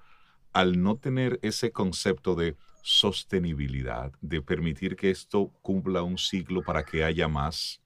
[0.54, 6.86] al no tener ese concepto de sostenibilidad, de permitir que esto cumpla un ciclo para
[6.86, 7.82] que haya más,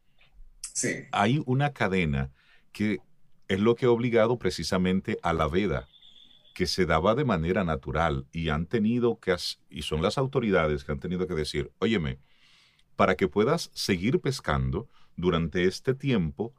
[0.74, 2.32] Sí, hay una cadena
[2.72, 3.04] que
[3.48, 5.90] es lo que ha obligado precisamente a la veda,
[6.54, 9.36] que se daba de manera natural y han tenido que,
[9.70, 12.20] y son las autoridades que han tenido que decir, óyeme,
[12.96, 16.56] para que puedas seguir pescando durante este tiempo,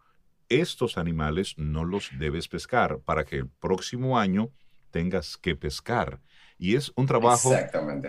[0.48, 4.50] estos animales no los debes pescar para que el próximo año
[4.90, 6.20] tengas que pescar.
[6.58, 7.54] Y es un trabajo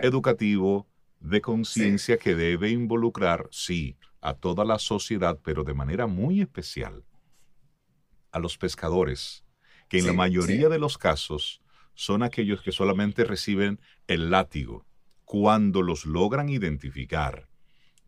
[0.02, 0.88] educativo,
[1.20, 7.04] de conciencia que debe involucrar, sí, a toda la sociedad, pero de manera muy especial
[8.32, 9.44] a los pescadores,
[9.88, 10.72] que en la mayoría sí.
[10.72, 11.62] de los casos
[11.94, 14.86] son aquellos que solamente reciben el látigo
[15.24, 17.48] cuando los logran identificar,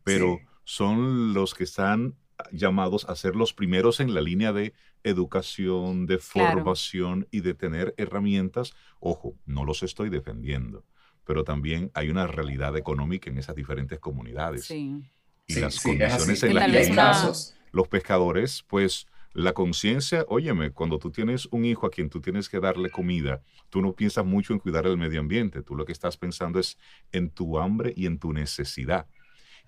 [0.03, 2.15] pero son los que están
[2.51, 6.63] llamados a ser los primeros en la línea de educación, de Claro.
[6.63, 8.73] formación y de tener herramientas.
[8.99, 10.85] Ojo, no los estoy defendiendo,
[11.25, 14.65] pero también hay una realidad económica en esas diferentes comunidades.
[14.65, 15.03] Sí.
[15.47, 20.25] Y Sí, las sí, es condiciones en las que casos, los pescadores, pues la conciencia,
[20.29, 23.93] óyeme, cuando tú tienes un hijo a quien tú tienes que darle comida, tú no
[23.93, 26.77] piensas mucho en cuidar el medio ambiente, tú lo que estás pensando es
[27.11, 29.07] en tu hambre y en tu necesidad.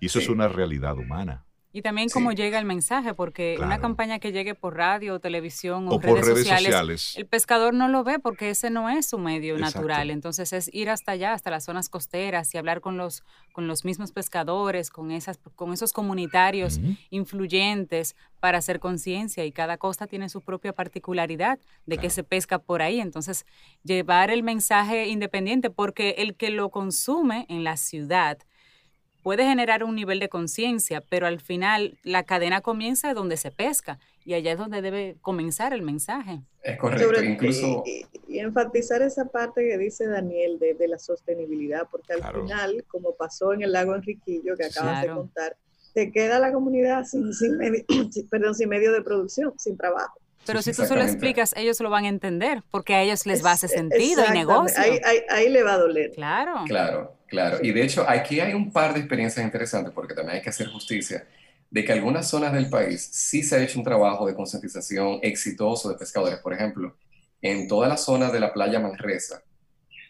[0.00, 1.44] Y eso es una realidad humana.
[1.76, 2.14] Y también Sí.
[2.14, 6.14] cómo llega el mensaje, porque una campaña que llegue por radio, televisión o, O por
[6.20, 7.14] redes sociales, sociales.
[7.18, 9.80] el pescador no lo ve porque ese no es su medio Exacto.
[9.80, 10.10] natural.
[10.10, 13.84] Entonces es ir hasta allá, hasta las zonas costeras y hablar con los, con los
[13.84, 20.30] mismos pescadores, con, esas, con esos comunitarios influyentes para hacer conciencia y cada costa tiene
[20.30, 23.00] su propia particularidad de que se pesca por ahí.
[23.00, 23.44] Entonces,
[23.84, 28.38] llevar el mensaje independiente porque el que lo consume en la ciudad
[29.26, 33.98] puede generar un nivel de conciencia, pero al final la cadena comienza donde se pesca
[34.24, 36.42] y allá es donde debe comenzar el mensaje.
[36.62, 37.06] es correcto.
[37.06, 42.12] Sobre- Incluso, y, y- enfatizar esa parte que dice Daniel de, de la sostenibilidad, porque
[42.12, 42.42] al Claro.
[42.42, 45.14] final, como pasó en el lago Enriquillo que acabas Claro.
[45.14, 45.56] de contar,
[45.92, 50.20] te queda la comunidad sin, sin, medio, sin- perdón, sin medio de producción, sin trabajo.
[50.46, 53.26] Pero Sí, si tú se lo explicas, ellos lo van a entender porque a ellos
[53.26, 54.80] les va a hacer sentido y negocio.
[54.80, 56.12] Ahí, ahí, ahí le va a doler.
[56.12, 56.62] Claro.
[56.68, 57.58] Claro, claro.
[57.62, 60.68] Y de hecho, aquí hay un par de experiencias interesantes porque también hay que hacer
[60.68, 61.26] justicia
[61.70, 65.88] de que algunas zonas del país sí se ha hecho un trabajo de concientización exitoso
[65.88, 66.38] de pescadores.
[66.38, 66.96] Por ejemplo,
[67.42, 69.42] en toda la zona de la playa Manresa.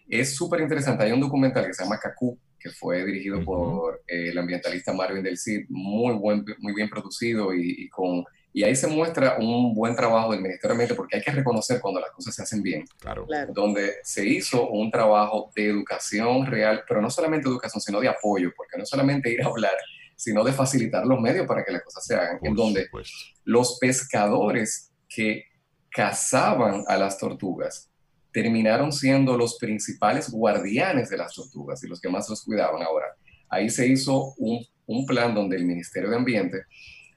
[0.09, 1.05] Es súper interesante.
[1.05, 5.22] Hay un documental que se llama Cacú, que fue dirigido por eh, el ambientalista Marvin
[5.22, 8.24] del Cid, muy, buen, muy bien producido y, y con...
[8.56, 11.78] Y ahí se muestra un buen trabajo del Ministerio de Ambiente porque hay que reconocer
[11.78, 13.26] cuando las cosas se hacen bien Claro.
[13.26, 13.52] Claro.
[13.52, 18.50] donde se hizo un trabajo de educación real, pero no solamente educación, sino de apoyo,
[18.56, 19.74] porque no solamente ir a hablar,
[20.16, 23.14] sino de facilitar los medios para que las cosas se hagan, en donde supuesto.
[23.44, 25.44] los pescadores que
[25.90, 27.90] cazaban a las tortugas
[28.32, 32.82] terminaron siendo los principales guardianes de las tortugas y los que más los cuidaban.
[32.82, 33.08] Ahora,
[33.50, 36.62] ahí se hizo un, un plan donde el Ministerio de Ambiente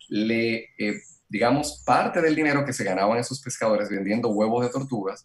[0.09, 0.99] le, eh,
[1.29, 5.23] digamos, parte del dinero que se ganaban esos pescadores vendiendo huevos de tortugas,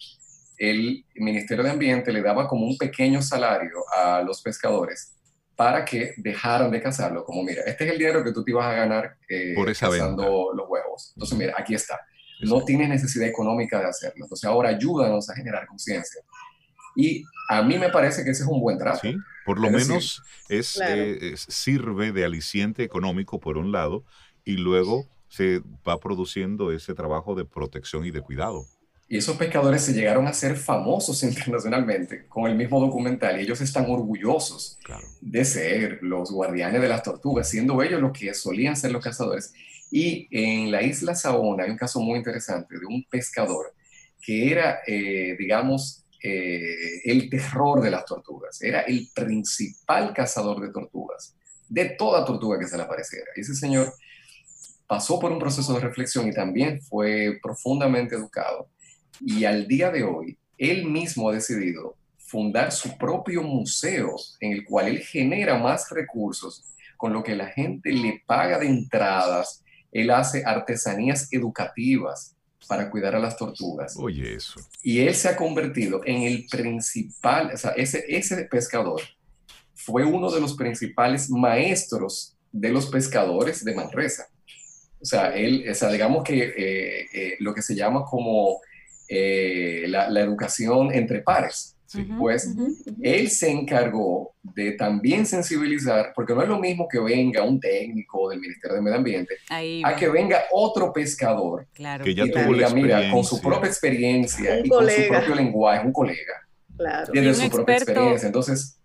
[0.59, 5.15] el Ministerio de Ambiente le daba como un pequeño salario a los pescadores
[5.57, 7.25] para que dejaran de cazarlo.
[7.25, 9.89] Como, mira, este es el dinero que tú te ibas a ganar eh, Por esa
[9.89, 10.57] cazando venta.
[10.57, 11.13] los huevos.
[11.17, 11.99] Entonces, mira, aquí está.
[12.41, 14.25] No tienes necesidad económica de hacerlo.
[14.27, 16.21] Entonces, ahora ayúdanos a generar conciencia.
[16.97, 18.99] Y a mí me parece que ese es un buen trato.
[19.01, 20.95] Sí, por lo Es decir, menos es, Claro.
[21.03, 24.05] eh, es- sirve de aliciente económico por un lado
[24.45, 28.67] y luego se va produciendo ese trabajo de protección y de cuidado.
[29.09, 33.61] Y esos pescadores se llegaron a ser famosos internacionalmente con el mismo documental y ellos
[33.61, 35.05] están orgullosos Claro.
[35.21, 39.53] de ser los guardianes de las tortugas, siendo ellos los que solían ser los cazadores.
[39.91, 43.75] Y en la isla Saona hay un caso muy interesante de un pescador
[44.21, 48.63] que era, eh, digamos, eh, el terror de las tortugas.
[48.63, 51.35] Era el principal cazador de tortugas,
[51.69, 53.27] de toda tortuga que se le apareciera.
[53.37, 53.93] Y ese señor
[54.87, 58.69] pasó por un proceso de reflexión y también fue profundamente educado.
[59.21, 64.65] Y al día de hoy, él mismo ha decidido fundar su propio museo en el
[64.65, 66.65] cual él genera más recursos
[66.97, 69.63] con lo que la gente le paga de entradas.
[69.93, 72.35] Él hace artesanías educativas
[72.67, 73.95] para cuidar a las tortugas.
[73.97, 74.61] Oye, eso.
[74.83, 79.01] Y él se ha convertido en el principal, o sea, ese, ese pescador
[79.75, 84.29] fue uno de los principales maestros de los pescadores de Manresa.
[85.05, 88.59] O sea, él, o sea, digamos que eh, eh, lo que se llama como
[89.07, 91.73] eh, la, la educación entre pares.
[92.19, 92.53] Pues
[93.03, 98.31] él se encargó de también sensibilizar, porque no es lo mismo que venga un técnico
[98.31, 99.35] del Ministerio de Medio Ambiente
[99.85, 102.03] a que venga otro pescador claro.
[102.03, 104.85] que ya y tuvo la diga, mira, con su propia experiencia Un y con su
[104.87, 105.19] colega.
[105.19, 106.35] propio lenguaje, un colega,
[106.77, 107.13] Claro.
[107.13, 108.27] tiene Y un su propia experiencia.
[108.27, 108.77] Entonces,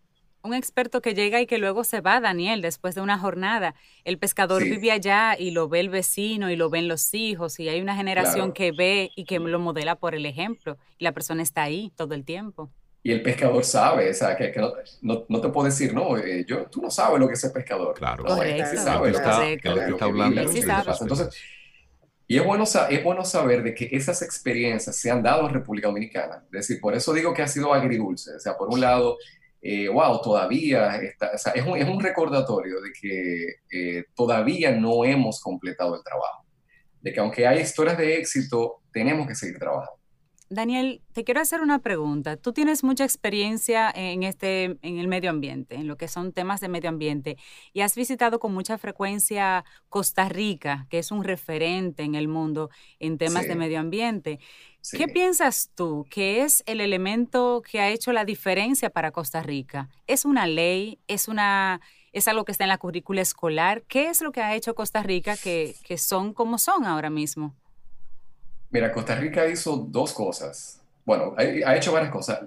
[0.41, 3.75] Un experto que llega y que luego se va, Daniel, después de una jornada.
[4.06, 4.69] El pescador Sí.
[4.69, 7.95] vive allá y lo ve el vecino y lo ven los hijos y hay una
[7.95, 8.54] generación Claro.
[8.54, 12.13] que ve y que lo modela por el ejemplo y la persona está ahí todo
[12.15, 12.69] el tiempo.
[13.02, 16.17] y el pescador sabe, o sea, que, que no, no, no te puedo decir, no,
[16.17, 17.93] eh, yo, tú no sabes lo que es el pescador.
[17.95, 18.25] Claro.
[18.25, 19.13] No, él sí sabe.
[21.02, 21.30] Entonces,
[22.28, 25.88] y es bueno, es bueno saber de que esas experiencias se han dado en República
[25.88, 26.43] Dominicana.
[26.45, 28.36] Es decir, por eso digo que ha sido agridulce.
[28.36, 29.17] O sea, por un lado,
[29.62, 34.72] eh, wow, todavía está, o sea, es un, es un recordatorio de que eh, todavía
[34.72, 36.45] no hemos completado el trabajo.
[37.02, 39.98] De que aunque hay historias de éxito, tenemos que seguir trabajando.
[40.51, 42.35] Daniel, te quiero hacer una pregunta.
[42.35, 46.59] Tú tienes mucha experiencia en este, en el medio ambiente, en lo que son temas
[46.59, 47.38] de medio ambiente,
[47.71, 52.71] y has visitado con mucha frecuencia Costa Rica, que es un referente en el mundo
[52.99, 54.39] en temas de medio ambiente.
[54.81, 54.97] Sí.
[54.97, 59.89] ¿Qué piensas tú que es el elemento que ha hecho la diferencia para Costa Rica?
[60.07, 60.97] ¿Es una ley?
[61.07, 61.79] ¿Es una
[62.12, 63.83] es algo que está en la currícula escolar?
[63.83, 67.55] ¿Qué es lo que ha hecho Costa Rica que, que son como son ahora mismo?
[68.71, 70.82] Mira, Costa Rica hizo dos cosas.
[71.05, 72.41] Bueno, ha, hecho varias cosas.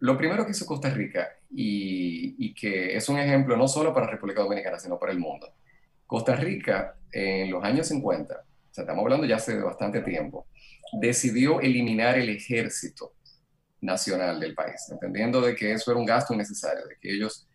[0.00, 4.06] Lo primero que hizo Costa Rica, y, y que es un ejemplo no solo para
[4.06, 5.52] República Dominicana, sino para el mundo.
[6.06, 10.46] Costa Rica, en los años 50, o sea, estamos hablando ya hace bastante tiempo,
[11.00, 13.14] decidió eliminar el ejército
[13.80, 17.46] nacional del país, entendiendo de que eso era un gasto innecesario, de que ellos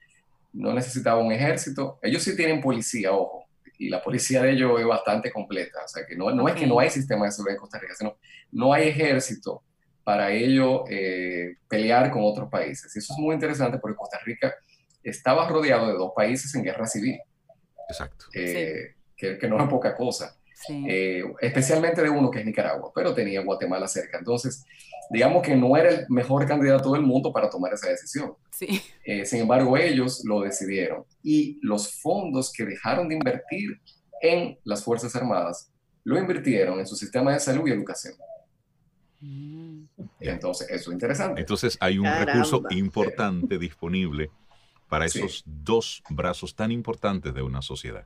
[0.54, 2.00] no necesitaban un ejército.
[2.02, 3.49] Ellos sí tienen policía, ojo,
[3.80, 5.80] y la policía de ellos es bastante completa.
[5.86, 7.96] O sea, que no, no es que no hay sistema de seguridad en Costa Rica,
[7.98, 8.18] sino
[8.52, 9.64] no hay ejército
[10.04, 12.94] para ello eh, pelear con otros países.
[12.94, 14.54] Y eso es muy interesante porque Costa Rica
[15.02, 17.20] estaba rodeado de dos países en guerra civil,
[17.88, 18.26] Exacto.
[18.34, 20.36] eh, que, que no es poca cosa.
[20.68, 20.86] Sí.
[20.90, 24.18] Eh, especialmente de uno que es Nicaragua, pero tenía Guatemala cerca.
[24.18, 24.66] Entonces,
[25.10, 28.34] digamos que no era el mejor candidato del mundo para tomar esa decisión.
[28.52, 28.82] sí.
[29.06, 33.80] Eh, sin embargo, ellos lo decidieron y los fondos que dejaron de invertir
[34.22, 35.72] en las Fuerzas Armadas
[36.04, 38.14] lo invirtieron en su sistema de salud y educación.
[39.22, 39.84] Mm.
[40.20, 41.42] Y entonces, eso es interesante.
[41.42, 42.26] Entonces hay un Caramba.
[42.34, 44.30] recurso importante disponible
[44.88, 45.20] para Sí.
[45.20, 48.06] esos dos brazos tan importantes de una sociedad.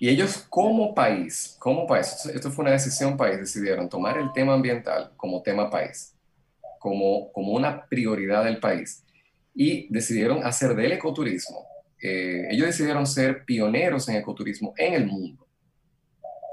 [0.00, 4.54] Y ellos como país, como país, esto- fue una decisión país, decidieron tomar el tema
[4.54, 6.16] ambiental como tema país,
[6.80, 9.04] como, como una prioridad del país.
[9.54, 11.66] Y decidieron hacer del ecoturismo.
[12.02, 15.46] eh, ellos decidieron ser pioneros en ecoturismo en el mundo.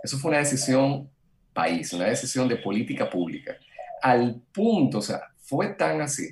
[0.04, 1.10] Eso fue una decisión
[1.54, 3.58] país, una decisión de política pública.
[4.02, 6.30] Al punto, o sea, fue tan así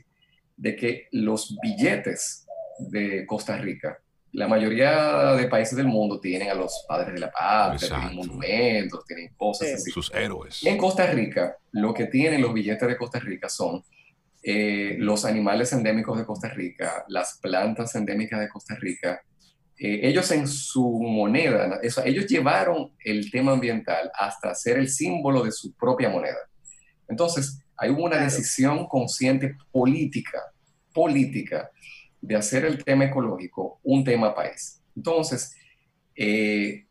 [0.55, 2.45] de que los billetes
[2.79, 3.99] de Costa Rica
[4.35, 8.07] la mayoría de países del mundo tienen a los padres de la patria, Exacto.
[8.09, 9.73] tienen monumentos, tienen cosas Sí.
[9.75, 9.91] así.
[9.91, 10.61] Sus héroes.
[10.65, 13.83] En Costa Rica, lo que tienen los billetes de Costa Rica son
[14.43, 19.21] eh, los animales endémicos de Costa Rica, las plantas endémicas de Costa Rica.
[19.77, 25.43] Eh, ellos en su moneda, eso, ellos llevaron el tema ambiental hasta ser el símbolo
[25.43, 26.37] de su propia moneda.
[27.07, 30.41] Entonces, hay una decisión consciente política,
[30.93, 31.71] política,
[32.27, 34.81] de hacer el tema ecológico un tema país.
[34.95, 35.55] Entonces,
[36.15, 36.85] eh,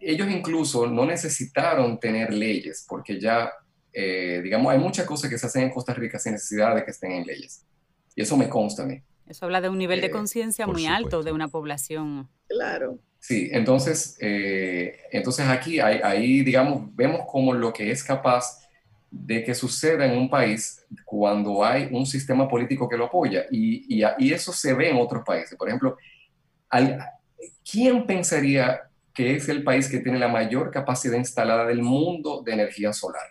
[0.00, 3.52] ellos incluso no necesitaron tener leyes, porque ya,
[3.92, 6.90] eh, digamos, hay muchas cosas que se hacen en Costa Rica sin necesidad de que
[6.90, 7.66] estén en leyes.
[8.14, 9.02] Y eso me consta a mí.
[9.26, 12.28] Eso habla de un nivel de Eh, conciencia muy alto de una población.
[12.48, 12.98] Claro.
[13.20, 18.67] Sí, entonces, eh, entonces aquí, ahí, ahí, digamos, vemos como lo que es capaz
[19.10, 23.44] de que suceda en un país cuando hay un sistema político que lo apoya.
[23.50, 25.56] Y, y, y eso se ve en otros países.
[25.56, 25.96] Por ejemplo,
[26.68, 26.98] al-
[27.70, 28.82] ¿quién pensaría
[29.14, 33.22] que es el país que tiene la mayor capacidad instalada del mundo de energía solar?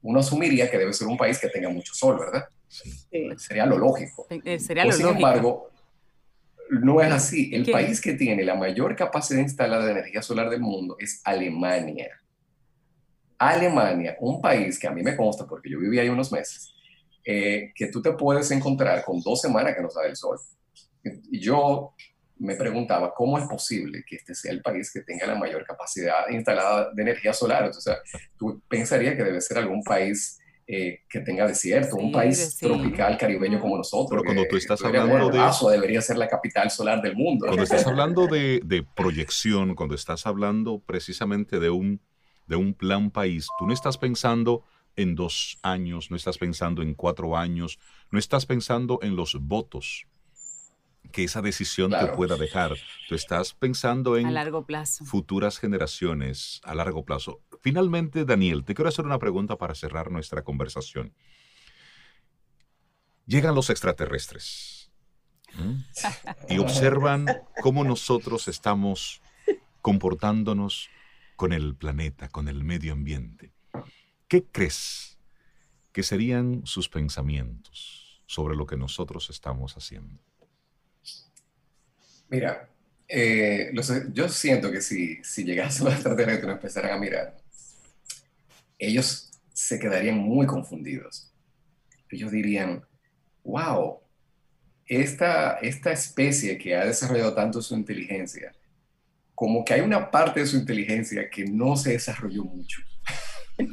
[0.00, 2.48] Uno asumiría que debe ser un país que tenga mucho sol, ¿verdad?
[2.66, 2.90] Sí.
[3.36, 4.26] Sería lo lógico.
[4.30, 5.28] Eh, Sería Pues, lo sin lógico.
[5.28, 5.70] embargo,
[6.70, 7.54] no es así.
[7.54, 7.72] El ¿Qué?
[7.72, 12.08] país que tiene la mayor capacidad instalada de energía solar del mundo es Alemania.
[13.50, 16.72] Alemania, un país que a mí me consta, porque yo viví ahí unos meses,
[17.24, 20.38] eh, que tú te puedes encontrar con dos semanas que no sale el sol.
[21.30, 21.94] Y yo
[22.38, 26.28] me preguntaba, ¿cómo es posible que este sea el país que tenga la mayor capacidad
[26.30, 27.68] instalada de energía solar?
[27.68, 27.98] O sea,
[28.36, 32.46] tú pensarías que debe ser algún país eh, que tenga desierto, un Sí, país de-
[32.46, 32.66] sí.
[32.66, 34.08] tropical caribeño como nosotros.
[34.10, 37.46] Pero cuando tú estás hablando bueno, de- Paso debería ser la capital solar del mundo.
[37.46, 42.00] Cuando estás hablando de, de proyección, cuando estás hablando precisamente de un,
[42.46, 44.64] de un plan país, tú no estás pensando
[44.96, 47.78] en dos años, no estás pensando en cuatro años,
[48.10, 50.06] no estás pensando en los votos
[51.12, 52.76] que esa decisión te pueda dejar.
[53.08, 55.04] Tú estás pensando en A largo plazo.
[55.04, 57.40] futuras generaciones a largo plazo.
[57.60, 61.14] Finalmente, Daniel, te quiero hacer una pregunta para cerrar nuestra conversación.
[63.26, 64.90] Llegan los extraterrestres
[65.58, 65.84] ¿m?
[66.48, 67.26] y observan
[67.62, 69.22] cómo nosotros estamos
[69.80, 70.88] comportándonos
[71.36, 73.52] con el planeta, con el medio ambiente.
[74.28, 75.18] ¿Qué crees
[75.92, 80.22] que serían sus pensamientos sobre lo que nosotros estamos haciendo?
[82.28, 82.68] Mira,
[83.06, 83.72] eh,
[84.12, 87.36] yo siento que si, si llegase los extraterrestres y empezaran a mirar,
[88.78, 91.30] ellos se quedarían muy confundidos.
[92.08, 92.84] Ellos dirían,
[93.44, 94.00] wow,
[94.86, 98.52] esta, esta especie que ha desarrollado tanto su inteligencia,
[99.42, 102.80] como que hay una parte de su inteligencia que no se desarrolló mucho.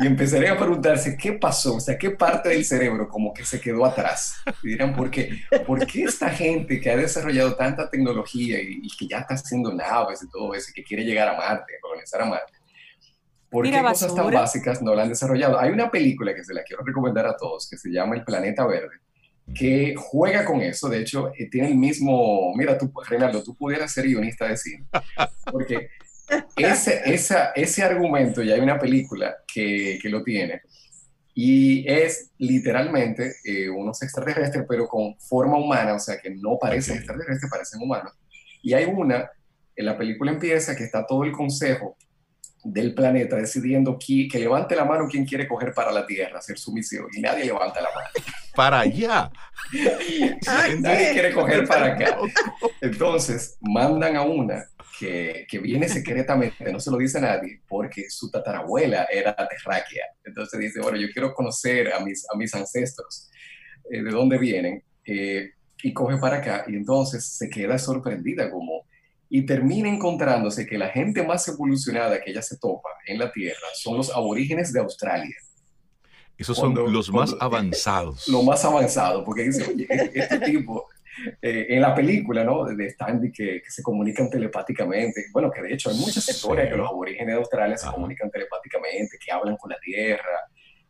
[0.00, 3.60] Y empezarían a preguntarse qué pasó, o sea, qué parte del cerebro como que se
[3.60, 4.36] quedó atrás.
[4.62, 5.40] Y dirán, ¿por qué?
[5.66, 9.74] ¿Por qué esta gente que ha desarrollado tanta tecnología y, y que ya está haciendo
[9.74, 12.52] naves y todo eso, y que quiere llegar a Marte, colonizar a Marte,
[13.50, 15.58] ¿por qué cosas tan básicas no la han desarrollado?
[15.58, 18.64] Hay una película que se la quiero recomendar a todos, que se llama El Planeta
[18.66, 19.00] Verde,
[19.54, 20.88] que juega con eso.
[20.88, 22.54] De hecho, eh, tiene el mismo.
[22.54, 24.84] Mira, tú, Reinaldo, tú pudieras ser guionista de cine.
[25.50, 25.88] Porque
[26.56, 30.62] ese, esa, ese argumento, ya hay una película que, que lo tiene,
[31.34, 36.94] y es literalmente eh, unos extraterrestres, pero con forma humana, o sea, que no parecen
[36.94, 36.98] Ok.
[36.98, 38.12] extraterrestres, parecen humanos.
[38.60, 39.30] Y hay una,
[39.76, 41.96] en la película empieza que está todo el consejo
[42.72, 46.58] del planeta decidiendo qui- que levante la mano quien quiere coger para la Tierra, hacer
[46.58, 48.08] su misión, y nadie levanta la mano.
[48.54, 49.30] Para allá.
[50.80, 52.18] Nadie quiere coger para acá.
[52.80, 54.66] Entonces, mandan a una
[54.98, 60.06] que, que viene secretamente, no se lo dice a nadie, porque su tatarabuela era terráquea.
[60.24, 63.30] Entonces dice, bueno, yo quiero conocer a mis, a mis ancestros,
[63.90, 65.52] eh, de dónde vienen, eh,
[65.82, 68.87] y coge para acá, y entonces se queda sorprendida como,
[69.30, 73.66] y termina encontrándose que la gente más evolucionada que ella se topa en la Tierra
[73.74, 75.34] son los aborígenes de Australia
[76.38, 78.28] Esos son Cuando- los más cuando- avanzados.
[78.28, 80.86] lo más avanzado, porque dice, oye, e- este tipo,
[81.42, 82.64] eh, en la película, ¿no?
[82.64, 86.70] De Stanley, que, que se comunican telepáticamente, bueno, que de hecho hay muchas historias Sí.
[86.70, 87.94] que los aborígenes de Australia se Ajá.
[87.96, 90.22] comunican telepáticamente, que hablan con la tierra,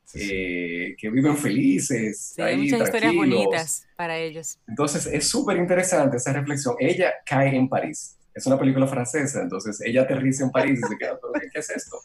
[0.05, 0.30] Sí, sí.
[0.34, 3.45] eh, que viven felices, Sí, hay ahí, muchas historias tranquilos.
[3.45, 4.59] bonitas para ellos.
[4.68, 6.74] Entonces es súper interesante esa reflexión.
[6.78, 8.18] Ella cae en París.
[8.39, 11.59] Es una película francesa, entonces ella aterriza en París y se queda, ¿pero qué, qué
[11.59, 11.99] es esto?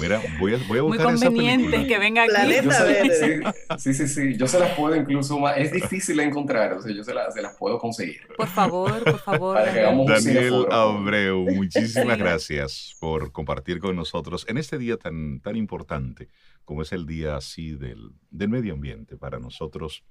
[0.00, 2.30] Mira, voy a, voy a Muy buscar esa conveniente que venga aquí.
[2.30, 3.52] Planeta Yo se- Verde.
[3.78, 6.92] sí, sí, sí, yo se las puedo incluso más, es difícil de encontrar, o sea,
[6.94, 8.20] yo se las, se las puedo conseguir.
[8.36, 9.56] Por favor, por favor.
[9.56, 9.86] Para que Daniel.
[9.88, 10.72] hagamos un Daniel cineforo.
[10.72, 12.20] Abreu, muchísimas Sí.
[12.22, 16.28] gracias por compartir con nosotros en este día tan, tan importante
[16.64, 20.04] como es el día así del, del medio ambiente, para nosotros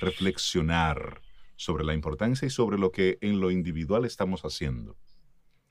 [0.00, 1.20] reflexionar
[1.62, 4.96] sobre la importancia y sobre lo que en lo individual estamos haciendo,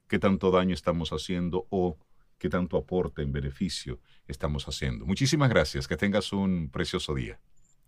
[0.07, 1.97] qué tanto daño estamos haciendo o
[2.37, 5.05] qué tanto aporte en beneficio estamos haciendo.
[5.05, 7.39] Muchísimas gracias, que tengas un precioso día.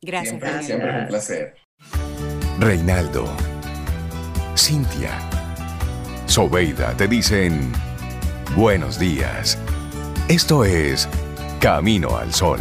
[0.02, 1.56] Gracias, Siempre, siempre es un placer.
[2.60, 3.26] Reinaldo,
[4.58, 5.18] Cintia,
[6.28, 7.72] Sobeida te dicen
[8.56, 9.58] buenos días.
[10.28, 11.08] Esto es
[11.60, 12.60] Camino al Sol.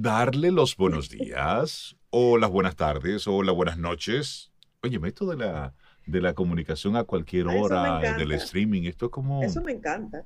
[0.00, 4.52] Darle los buenos días o las buenas tardes o las buenas noches.
[4.82, 5.74] Oye, esto de la,
[6.06, 10.24] de la comunicación a cualquier hora, del streaming, esto es como, Eso me encanta.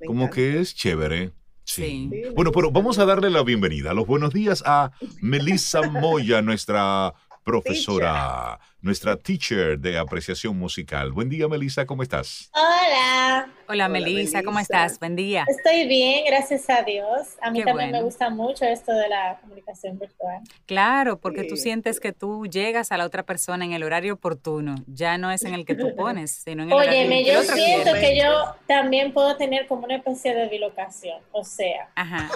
[0.00, 0.36] Me como encanta.
[0.36, 1.32] que es chévere.
[1.64, 2.10] Sí.
[2.34, 7.14] Bueno, pero vamos a darle la bienvenida, los buenos días a Melissa Moya, nuestra
[7.44, 11.12] profesora, nuestra teacher de apreciación musical.
[11.12, 12.50] Buen día, Melissa, ¿cómo estás?
[12.52, 14.98] Hola, Hola, Hola, Melissa, ¿cómo estás?
[14.98, 15.46] Buen día.
[15.48, 17.28] estoy bien, gracias a Dios.
[17.40, 17.98] A mí Qué también bueno.
[17.98, 20.40] me gusta mucho esto de la comunicación virtual.
[20.66, 24.74] Claro, porque tú sientes que tú llegas a la otra persona en el horario oportuno.
[24.88, 27.42] Ya no es en el que tú pones, sino en el horario Óyeme, el yo
[27.42, 28.00] siento quiere.
[28.00, 31.20] que yo también puedo tener como una especie de bilocación.
[31.30, 32.28] O sea, Ajá.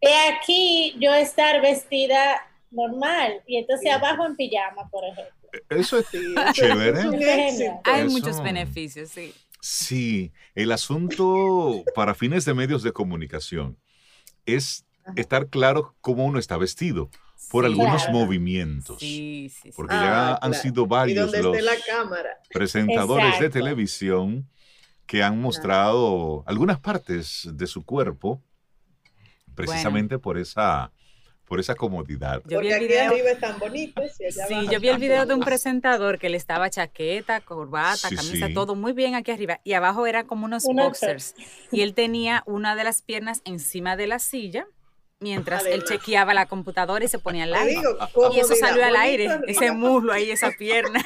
[0.00, 3.88] de aquí yo estar vestida normal y entonces Sí.
[3.90, 5.34] abajo en pijama, por ejemplo.
[5.68, 6.18] Eso es Sí,
[6.54, 7.00] Chévere.
[7.00, 7.60] eso es.
[7.84, 8.10] Hay Eso.
[8.10, 9.34] muchos beneficios, sí.
[9.60, 13.78] Sí, el asunto para fines de medios de comunicación
[14.46, 15.12] es Ajá.
[15.16, 17.10] estar claro cómo uno está vestido
[17.50, 17.70] por Sí.
[17.70, 18.18] algunos Claro.
[18.18, 18.98] movimientos.
[18.98, 19.72] Sí, sí, sí.
[19.76, 20.54] Porque Ah, ya han claro.
[20.54, 22.30] sido varios los la cámara.
[22.52, 24.48] presentadores de televisión
[25.06, 28.42] que han mostrado algunas partes de su cuerpo
[29.54, 30.90] precisamente por esa
[31.46, 32.42] por esa comodidad.
[32.46, 33.10] Yo vi el aquí video.
[33.10, 36.28] arriba están bonitos y allá Sí, abajo yo vi el video de un presentador que
[36.30, 38.54] le estaba chaqueta, corbata, Sí, camisa, sí.
[38.54, 39.60] todo muy bien aquí arriba.
[39.64, 41.34] Y abajo era como unos Unos boxers.
[41.70, 44.66] Y él tenía una de las piernas encima de la silla
[45.22, 45.88] mientras él Además.
[45.88, 47.80] chequeaba la computadora y se ponía al Te aire.
[48.34, 51.04] Y eso salió al aire, arriba, ese muslo ahí, esa pierna.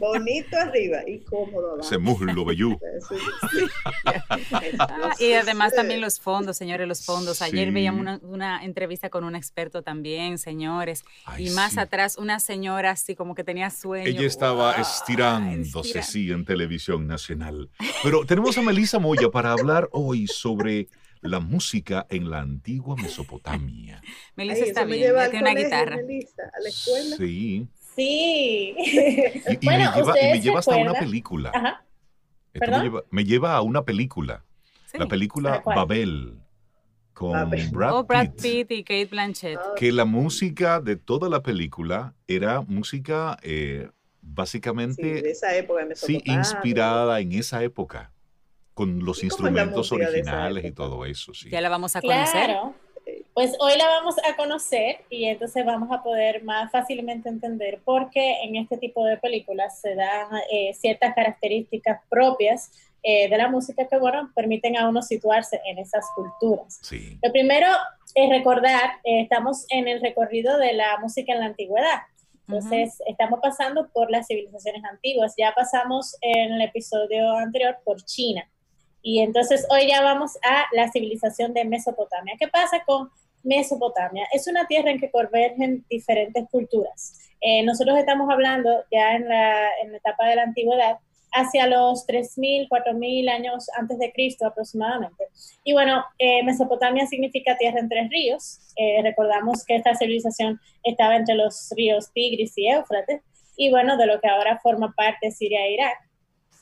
[0.00, 1.82] Bonito arriba y cómodo abajo.
[1.82, 2.78] Ese muslo vellú.
[2.96, 3.68] Es-
[4.78, 7.42] Ah, y además también los fondos, señores, los fondos.
[7.42, 7.74] Ayer Sí.
[7.74, 11.04] veíamos una, una entrevista con un experto también, señores.
[11.24, 11.80] Ay, y más sí.
[11.80, 14.06] atrás una señora así como que tenía sueño.
[14.06, 14.80] Ella estaba ¡Wow!
[14.82, 17.68] estirándose, Estira- sí, en televisión nacional.
[18.02, 20.88] Pero tenemos a Melissa Moya para hablar hoy sobre
[21.22, 24.00] la música en la antigua Mesopotamia.
[24.36, 25.96] Melissa Ay, está me bien, lleva ya tiene una guitarra.
[25.96, 27.16] Melissa, a la escuela.
[27.16, 27.68] Sí.
[27.96, 28.74] Sí.
[28.78, 31.50] Y, y Bueno, me lleva, y me ¿ustedes lleva hasta una película.
[31.54, 31.84] Ajá.
[32.52, 32.82] Esto me ¿Perdón?
[32.82, 34.44] lleva, me lleva a una película.
[34.86, 34.98] Sí.
[34.98, 35.62] La película.
[35.64, 36.38] Babel
[37.12, 37.68] con Babel.
[37.72, 38.68] Brad, Oh, Brad Pitt.
[38.68, 39.58] Pitt y Kate Blanchett.
[39.76, 43.92] Que la música de toda la película era música eh, sí,
[44.22, 48.12] básicamente de esa época de Sí, inspirada en esa época,
[48.78, 51.50] con los ¿Y cómo es la instrumentos originales y todo eso, sí.
[51.50, 52.44] Ya la vamos a conocer.
[52.44, 52.74] Claro.
[53.34, 58.08] Pues hoy la vamos a conocer y entonces vamos a poder más fácilmente entender por
[58.10, 62.70] qué en este tipo de películas se dan eh, ciertas características propias
[63.02, 66.78] eh, de la música que, bueno, permiten a uno situarse en esas culturas.
[66.80, 67.66] Sí, Lo primero
[68.14, 72.02] es recordar, eh, estamos en el recorrido de la música en la antigüedad.
[72.46, 75.34] Entonces, estamos pasando por las civilizaciones antiguas.
[75.36, 78.48] Ya pasamos en el episodio anterior por China.
[79.02, 82.36] Y entonces hoy ya vamos a la civilización de Mesopotamia.
[82.38, 83.10] ¿Qué pasa con
[83.42, 84.26] Mesopotamia?
[84.32, 87.30] Es una tierra en que convergen diferentes culturas.
[87.40, 90.98] Eh, nosotros estamos hablando ya en la, en la etapa de la antigüedad
[91.32, 95.24] hacia los 3.000, 4.000 años antes de Cristo aproximadamente.
[95.64, 98.60] Y bueno, eh, Mesopotamia significa tierra entre ríos.
[98.76, 103.22] Eh, recordamos que esta civilización estaba entre los ríos Tigris y Éufrates,
[103.56, 105.98] y bueno, de lo que ahora forma parte Siria e Irak.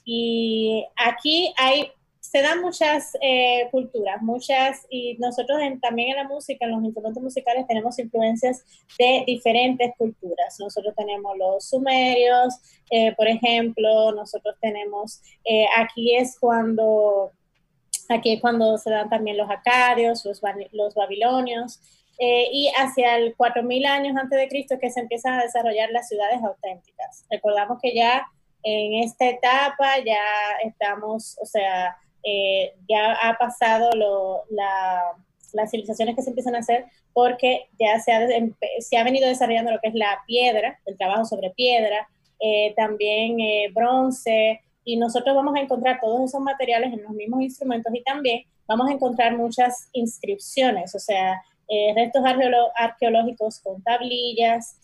[0.04, 1.90] Y aquí hay,
[2.36, 7.22] se dan muchas eh, culturas, muchas, y nosotros también en la música, en los instrumentos
[7.22, 8.62] musicales, tenemos influencias
[8.98, 10.60] de diferentes culturas.
[10.60, 12.54] Nosotros tenemos los sumerios,
[12.90, 17.32] eh, por ejemplo, nosotros tenemos, eh, aquí es cuando,
[18.10, 21.80] aquí es cuando se dan también los acadios, los, ba- los babilonios,
[22.18, 26.42] y hacia el 4000 años antes de Cristo que se empiezan a desarrollar las ciudades
[26.42, 27.24] auténticas.
[27.30, 28.26] Recordamos que ya
[28.62, 30.22] en esta etapa ya
[30.64, 35.12] estamos, o sea, eh, ya ha pasado lo- la-
[35.52, 38.26] las civilizaciones que se empiezan a hacer porque ya se ha,
[38.80, 42.06] se ha venido desarrollando lo que es la piedra, el trabajo sobre piedra,
[42.40, 47.40] eh, también eh, bronce, y nosotros vamos a encontrar todos esos materiales en los mismos
[47.42, 52.22] instrumentos y también vamos a encontrar muchas inscripciones, o sea, eh, restos
[52.76, 54.78] arqueológicos con tablillas,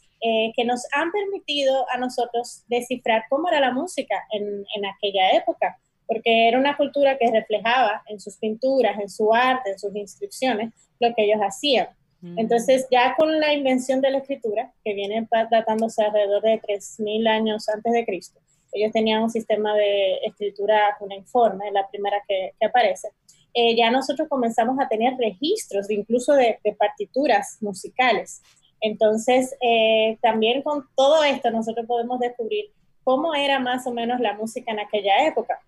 [0.56, 6.48] que nos han permitido a nosotros descifrar cómo era la música en aquella época, porque
[6.48, 11.14] era una cultura que reflejaba en sus pinturas, en su arte, en sus inscripciones, lo
[11.14, 11.88] que ellos hacían.
[12.20, 12.38] Mm.
[12.38, 17.68] Entonces, ya con la invención de la escritura, que viene datándose alrededor de 3.000 años
[17.68, 18.40] antes de Cristo,
[18.72, 23.08] ellos tenían un sistema de escritura cuneiforme, la primera que, que aparece,
[23.54, 28.40] eh, ya nosotros comenzamos a tener registros de incluso de, de partituras musicales.
[28.80, 32.66] Entonces, eh, también con todo esto nosotros podemos descubrir
[33.04, 35.60] cómo era más o menos la música en aquella época.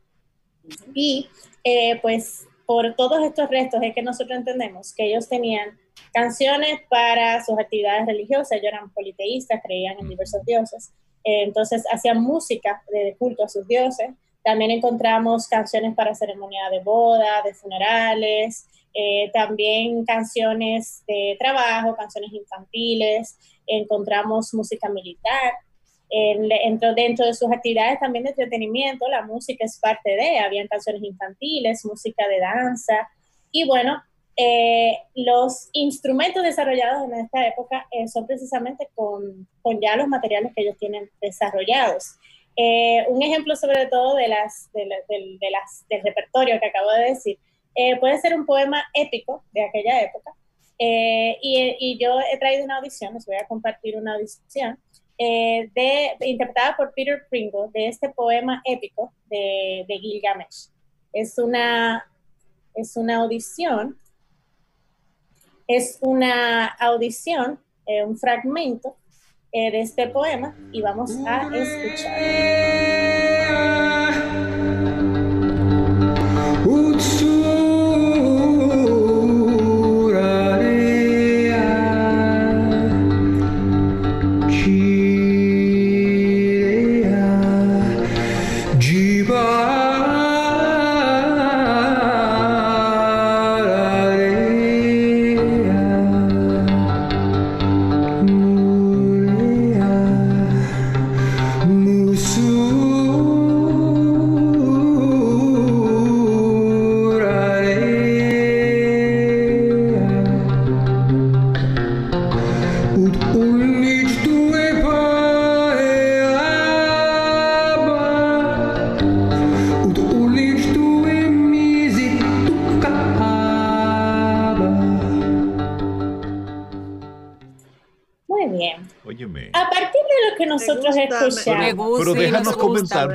[0.94, 1.28] Y
[1.62, 5.78] eh, pues por todos estos restos es que nosotros entendemos que ellos tenían
[6.12, 10.92] canciones para sus actividades religiosas, ellos eran politeístas, creían en diversos dioses,
[11.24, 14.10] eh, entonces hacían música de culto a sus dioses.
[14.42, 22.32] También encontramos canciones para ceremonia de boda, de funerales, eh, también canciones de trabajo, canciones
[22.32, 25.54] infantiles, encontramos música militar.
[26.16, 30.68] En- dentro, dentro de sus actividades también de entretenimiento, la música es parte de, habían
[30.68, 33.08] canciones infantiles, música de danza,
[33.50, 33.92] y bueno,
[34.36, 40.52] eh, los instrumentos desarrollados en esta época eh, son precisamente con, con ya los materiales
[40.54, 42.16] que ellos tienen desarrollados.
[42.56, 46.66] Eh, un ejemplo sobre todo de las, de la- del- de las, del repertorio que
[46.66, 47.38] acabo de decir,
[47.74, 50.30] eh, puede ser un poema épico de aquella época,
[50.78, 54.78] eh, y, y yo he traído una audición, les voy a compartir una audición,
[55.18, 60.68] eh, de, interpretada por Peter Pringle, de este poema épico de, de Gilgamesh.
[61.12, 62.04] Es una,
[62.74, 63.98] es una audición,
[65.66, 68.96] es una audición, eh, un fragmento
[69.52, 73.43] eh, de este poema y vamos a escuchar.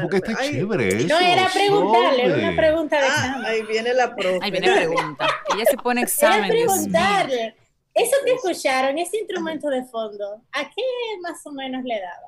[0.01, 1.07] Porque está Ay, chévere eso.
[1.07, 3.45] No era preguntarle, era una pregunta de Ah, examen.
[3.45, 4.39] ahí viene la profe.
[4.41, 5.27] Ahí viene pregunta.
[5.55, 6.49] Ella se pone Era examen.
[6.49, 6.65] Mío.
[6.67, 7.55] preguntarle.
[7.93, 10.81] Eso que escucharon, ese instrumento de fondo, ¿a qué
[11.21, 12.27] más o menos le daba?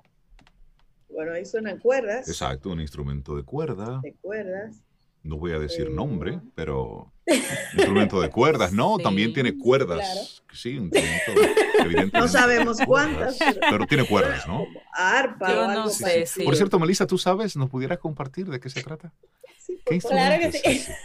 [1.09, 2.27] Bueno, ahí suenan cuerdas.
[2.27, 3.99] Exacto, un instrumento de cuerda.
[4.01, 4.77] De cuerdas.
[5.23, 7.11] No voy a decir Eh, nombre, pero
[7.73, 8.97] instrumento de cuerdas, ¿no?
[8.97, 9.99] Sí, También tiene cuerdas.
[9.99, 10.27] claro.
[10.53, 11.31] Sí, un instrumento,
[11.79, 12.17] evidentemente.
[12.19, 14.65] No sabemos cuántas, Cuerdas, pero- Pero tiene cuerdas, ¿no?
[14.93, 16.43] Arpa Yo o no sé, sí.
[16.43, 17.55] Por cierto, Melissa, ¿tú sabes?
[17.55, 19.11] ¿Nos pudieras compartir de qué se trata?
[19.59, 20.17] Sí, ¿Qué por favor.
[20.17, 20.61] Claro que sí.
[20.65, 20.89] es?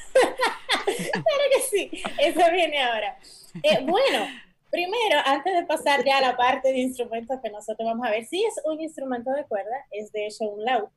[0.87, 3.18] Claro que sí, eso viene ahora.
[3.62, 4.27] Eh, bueno,
[4.70, 8.24] primero, antes de pasar ya a la parte de instrumentos que nosotros vamos a ver,
[8.27, 10.89] sí es un instrumento de cuerda, es de hecho un laúd,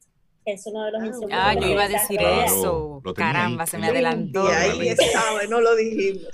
[0.46, 1.46] que es uno de los Ah, instrumentos.
[1.46, 2.18] Ah, que yo iba a decir.
[2.20, 3.02] Claro, eso.
[3.16, 3.70] Caramba, ahí.
[3.70, 4.48] se me adelantó.
[4.50, 6.30] Y ahí estaba, y no lo dijimos.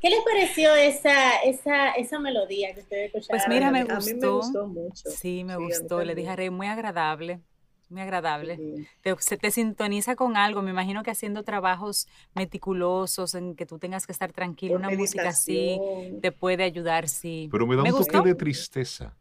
[0.00, 3.28] ¿Qué les pareció esa, esa, esa melodía que ustedes escucharon?
[3.40, 4.36] Pues mira, me a mí me gustó.
[4.36, 5.10] gustó mucho.
[5.10, 6.04] Sí, me Sí, gustó.
[6.04, 7.40] Le dije a Rey, muy agradable.
[7.88, 8.56] Muy agradable.
[8.56, 8.86] Sí.
[9.00, 10.62] Te, se te sintoniza con algo.
[10.62, 14.90] Me imagino que haciendo trabajos meticulosos en que tú tengas que estar tranquilo, Por una
[14.96, 16.20] música así meditación.
[16.20, 17.48] te puede ayudar, sí.
[17.50, 18.22] Pero me da un toque gustó.
[18.22, 19.16] de tristeza.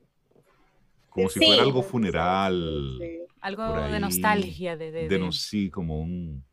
[1.18, 1.46] Como si Sí.
[1.48, 2.98] fuera algo funeral.
[3.00, 3.20] Sí.
[3.42, 6.44] Algo de nostalgia, de, de, De de- no sí, como un.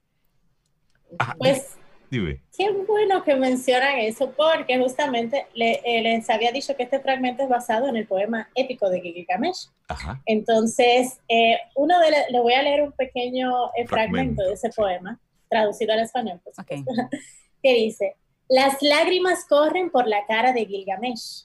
[1.19, 1.77] Ah, Pues
[2.11, 2.41] dime.
[2.57, 7.43] qué bueno que mencionan eso, porque justamente le- eh, les había dicho que este fragmento
[7.43, 9.69] es basado en el poema épico de Gilgamesh.
[9.89, 10.21] Ajá.
[10.27, 14.53] Entonces, eh, uno de le, le voy a leer un pequeño eh, fragmento, Fragmento, de
[14.55, 16.79] ese poema, traducido al español, por Ok.
[16.79, 16.91] supuesto,
[17.63, 18.17] que dice,
[18.49, 21.45] las lágrimas corren por la cara de Gilgamesh,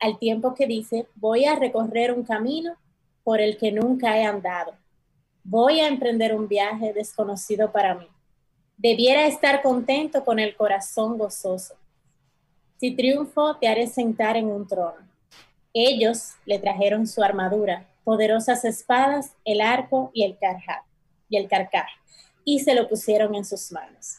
[0.00, 2.76] al tiempo que dice, voy a recorrer un camino
[3.22, 4.74] por el que nunca he andado,
[5.42, 8.06] voy a emprender un viaje desconocido para mí.
[8.76, 11.74] Debiera estar contento con el corazón gozoso.
[12.78, 15.06] Si triunfo, te haré sentar en un trono.
[15.72, 20.84] Ellos le trajeron su armadura, poderosas espadas, el arco y el carja,
[21.28, 21.88] y el carcaj,
[22.44, 24.18] y se lo pusieron en sus manos.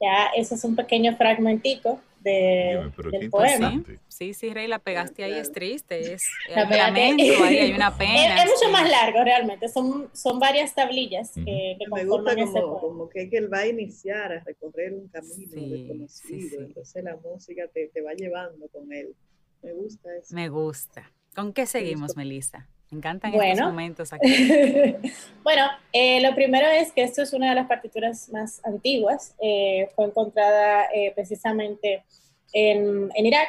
[0.00, 3.82] Ya, ese es un pequeño fragmentico de, Dime, del poema.
[4.08, 6.14] Sí, sí, Rey, la pegaste ahí, es triste.
[6.14, 8.42] Es La ahí hay una pena.
[8.42, 8.72] es mucho sí.
[8.72, 11.44] más largo realmente, son, son varias tablillas Ujú.
[11.44, 15.08] que, que Me gusta ese como, que, que él va a iniciar a recorrer un
[15.08, 16.56] camino Sí, desconocido, sí.
[16.58, 19.14] entonces la música te, te va llevando con él.
[19.62, 20.34] Me gusta eso.
[20.34, 21.10] Me gusta.
[21.34, 22.16] ¿Con qué seguimos.
[22.16, 22.68] Melissa?
[22.92, 23.52] Me encantan Bueno.
[23.52, 24.28] estos momentos aquí.
[25.42, 25.64] bueno,
[25.94, 29.34] eh, lo primero es que esto es una de las partituras más antiguas.
[29.40, 32.04] eh, fue encontrada eh, precisamente
[32.52, 33.48] en, en Irak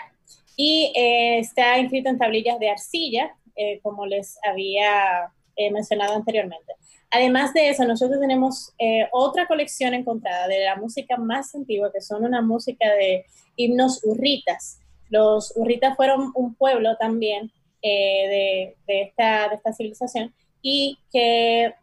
[0.56, 3.36] y eh, está inscrito en tablillas de arcilla,
[3.84, 5.30] como les había
[5.72, 6.74] mencionado anteriormente.
[7.12, 8.74] Además de eso, nosotros tenemos
[9.12, 13.26] otra colección encontrada de la música más antigua, que son una música de
[13.56, 14.80] himnos urritas.
[15.10, 17.52] Los urritas fueron un pueblo también
[17.84, 21.74] eh, de, de esta, de esta civilización y que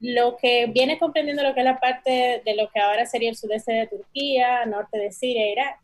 [0.00, 3.36] lo que viene comprendiendo lo que es la parte de lo que ahora sería el
[3.36, 5.80] sudeste de Turquía, norte de Siria, Irak.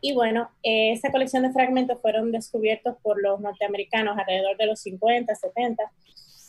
[0.00, 4.80] Y bueno, eh, esa colección de fragmentos fueron descubiertos por los norteamericanos alrededor de los
[4.80, 5.82] 50, 70.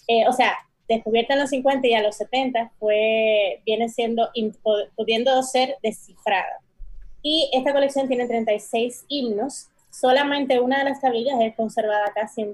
[0.08, 0.56] Eh, o sea,
[0.88, 4.30] descubierta en los 50 y a los 70 fue, viene siendo,
[4.96, 6.62] pudiendo ser descifrada.
[7.24, 9.70] Y esta colección tiene 36 himnos.
[10.00, 12.46] Solamente una de las tablillas es conservada casi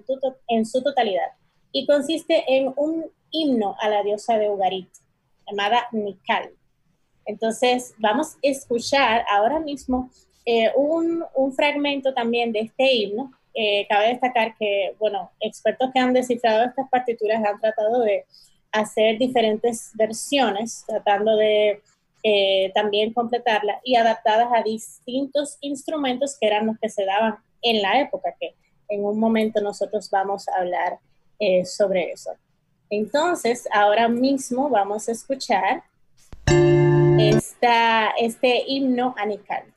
[0.48, 1.28] en, su totalidad
[1.74, 4.88] y consiste en un himno a la diosa de Ugarit,
[5.46, 6.52] llamada Nikal.
[7.26, 10.10] Entonces, vamos a escuchar ahora mismo
[10.46, 13.34] eh, un, un, fragmento también de este himno.
[13.54, 18.24] Eh, cabe destacar que, bueno, expertos que han descifrado estas partituras han tratado de
[18.72, 21.82] hacer diferentes versiones, tratando de
[22.24, 27.82] eh, también completarla y adaptadas a distintos instrumentos que eran los que se daban en
[27.82, 28.56] la época, que
[28.88, 31.00] en un momento nosotros vamos a hablar
[31.40, 32.32] eh, sobre eso.
[32.90, 35.84] Entonces, ahora mismo vamos a escuchar
[37.20, 39.73] esta, este himno anical.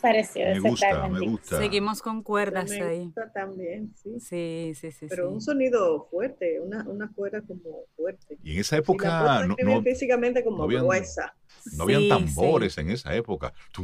[0.00, 1.58] Pareció Me gusta, me gusta.
[1.58, 3.04] Seguimos con cuerdas me ahí.
[3.06, 4.20] gusta también, sí.
[4.20, 5.06] Sí, sí, sí.
[5.08, 5.34] Pero sí.
[5.34, 8.38] un sonido fuerte, una, una cuerda como fuerte.
[8.42, 11.34] Y en esa época no, no, físicamente como no habían- gruesa.
[11.72, 13.52] No habían Sí, tambores en esa época.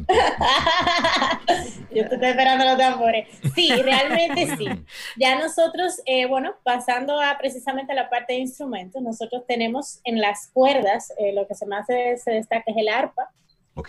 [1.95, 3.29] Yo estoy esperando los tambores.
[3.55, 4.67] Sí, realmente sí.
[5.17, 10.51] Ya nosotros, eh, bueno, pasando a precisamente la parte de instrumentos, nosotros tenemos en las
[10.53, 13.31] cuerdas, eh, lo que se más se, destaca es el arpa,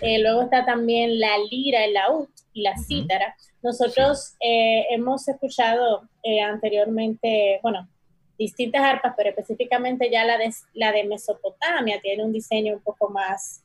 [0.01, 3.35] eh, luego está también la lira, el laúd y la cítara.
[3.61, 6.07] Nosotros hemos escuchado
[6.43, 7.87] anteriormente, bueno,
[8.37, 13.09] distintas arpas, pero específicamente ya la de, la de Mesopotamia tiene un diseño un poco
[13.09, 13.63] más,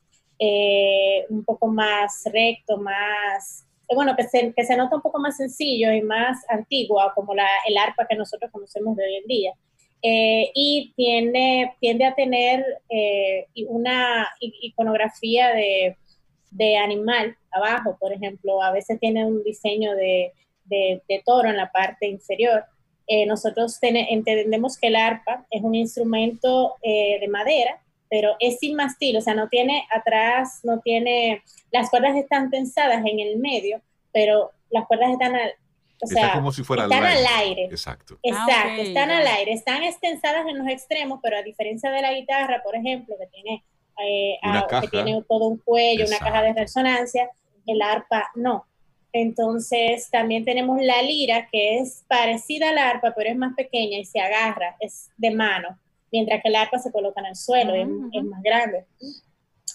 [1.29, 3.65] un poco más recto, más
[3.95, 7.47] bueno, que se, que se nota un poco más sencillo y más antigua, como la,
[7.67, 9.53] el arpa que nosotros conocemos de hoy en día.
[10.03, 15.95] Eh, y tiene, tiende a tener eh, una iconografía de,
[16.49, 20.31] de, animal abajo, por ejemplo, a veces tiene un diseño de,
[20.65, 22.65] de, toro en la parte inferior.
[23.05, 27.81] Eh, nosotros entendemos que el arpa es un instrumento de madera
[28.11, 33.01] pero es sin mastil, o sea, no tiene atrás, no tiene, las cuerdas están tensadas
[33.05, 33.81] en el medio,
[34.11, 35.53] pero las cuerdas están al,
[36.01, 37.65] o sea, como si fuera están al aire.
[37.71, 38.19] Exacto.
[38.21, 42.13] Exacto, ah, están al aire, están extensadas en los extremos, pero a diferencia de la
[42.13, 43.63] guitarra, por ejemplo, que tiene,
[44.05, 44.37] eh,
[44.81, 47.29] que tiene todo un cuello, una caja de resonancia,
[47.65, 48.65] el arpa no.
[49.13, 54.03] Entonces, también tenemos la lira, que es parecida al arpa, pero es más pequeña y
[54.03, 55.79] se agarra, es de mano
[56.11, 57.87] mientras que el arpa se coloca en el suelo, es,
[58.23, 58.85] más grande.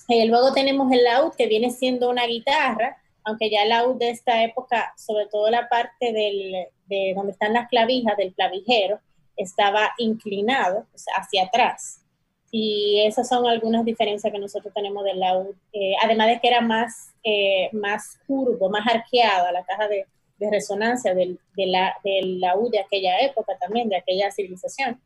[0.08, 4.10] eh, luego tenemos el laúd, que viene siendo una guitarra, aunque ya el laúd de
[4.10, 9.00] esta época, sobre todo la parte del, de donde están las clavijas del clavijero,
[9.36, 12.02] estaba inclinado hacia atrás.
[12.50, 16.60] Y esas son algunas diferencias que nosotros tenemos del laúd, eh, además de que era
[16.60, 20.06] más, eh, más curvo, más arqueado la caja de,
[20.38, 25.00] de resonancia del, de la, del laúd de aquella época también, de aquella civilización.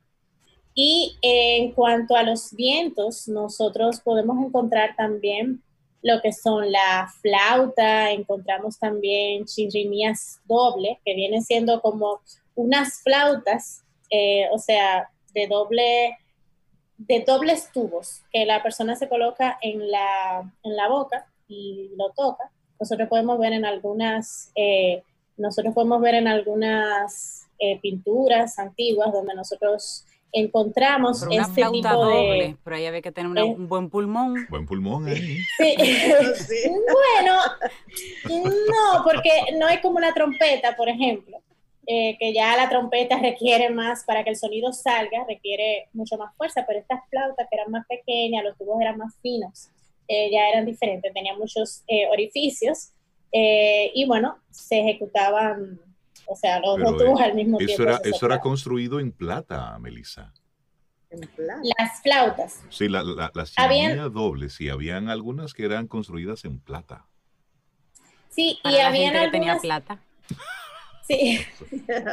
[0.75, 5.63] Y en cuanto a los vientos, nosotros podemos encontrar también
[6.03, 12.21] lo que son la flauta, encontramos también chirrimías doble, que vienen siendo como
[12.55, 16.17] unas flautas, eh, o sea, de doble,
[16.97, 22.11] de dobles tubos, que la persona se coloca en la, en la boca y lo
[22.11, 22.51] toca.
[22.79, 25.03] Nosotros podemos ver en algunas, eh,
[25.37, 32.45] nosotros podemos ver en algunas eh, pinturas antiguas donde nosotros encontramos Pero este tipo doble,
[32.45, 32.57] de...
[32.63, 34.47] Pero ahí había que tener un buen pulmón.
[34.49, 35.39] Buen pulmón ahí.
[35.59, 35.77] Sí.
[37.15, 37.37] bueno,
[38.29, 41.39] no, porque no es como una trompeta, por ejemplo,
[41.93, 46.33] eh, que ya la trompeta requiere más, para que el sonido salga, requiere mucho más
[46.37, 49.71] fuerza, pero estas flautas que eran más pequeñas, los tubos eran más finos,
[50.07, 52.93] eh, ya eran diferentes, tenían muchos eh, orificios
[53.33, 55.81] y bueno, se ejecutaban
[56.31, 60.33] o sea, los dos tubos al mismo eso Era, eso era construido en plata, Melissa.
[61.11, 61.61] ¿En plata?
[61.77, 62.63] Las flautas.
[62.69, 67.07] Sí, la, la, las habían, dobles, sí, habían algunas que eran construidas en plata.
[68.29, 69.25] Sí, y habían algunas...
[69.25, 70.01] Que tenía plata.
[71.11, 71.41] Sí,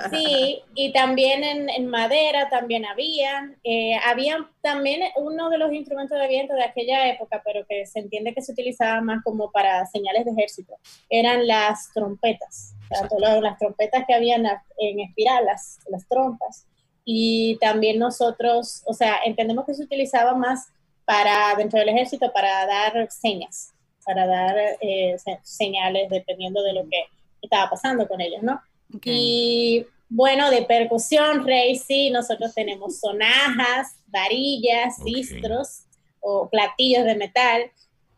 [0.10, 3.54] sí, y también en, madera también había.
[3.64, 8.00] Eh, había también uno de los instrumentos de viento de aquella época, pero que se
[8.00, 10.74] entiende que se utilizaba más como para señales de ejército,
[11.12, 14.46] eran las trompetas, tanto las, trompetas que habían
[14.78, 16.66] en espiral, las, las trompas.
[17.06, 20.68] Y también nosotros, o sea, entendemos que se utilizaba más
[21.06, 23.74] para, dentro del ejército, para dar señas,
[24.06, 27.06] para dar eh, señales dependiendo de lo que
[27.42, 28.62] estaba pasando con ellos, ¿no?
[29.04, 35.84] Y bueno, de percusión, Rey, sí, nosotros tenemos sonajas, varillas, cistros
[36.20, 37.72] o platillos de metal.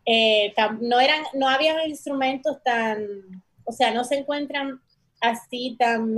[0.05, 2.99] Eh, no eran, no había instrumentos tan,
[3.70, 4.82] o sea, no se encuentran
[5.22, 6.15] así tan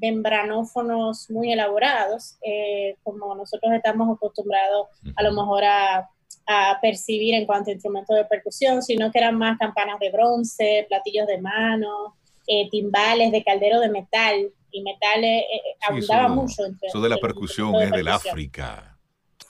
[0.00, 4.86] membranófonos muy elaborados eh, como nosotros estamos acostumbrados
[5.16, 6.08] a lo mejor a,
[6.46, 10.86] a, percibir en cuanto a instrumentos de percusión, sino que eran más campanas de bronce,
[10.88, 16.64] platillos de mano, eh, timbales de caldero de metal y metal eh, eh, abundaba mucho.
[16.64, 18.93] Entre, eso de la percusión es del África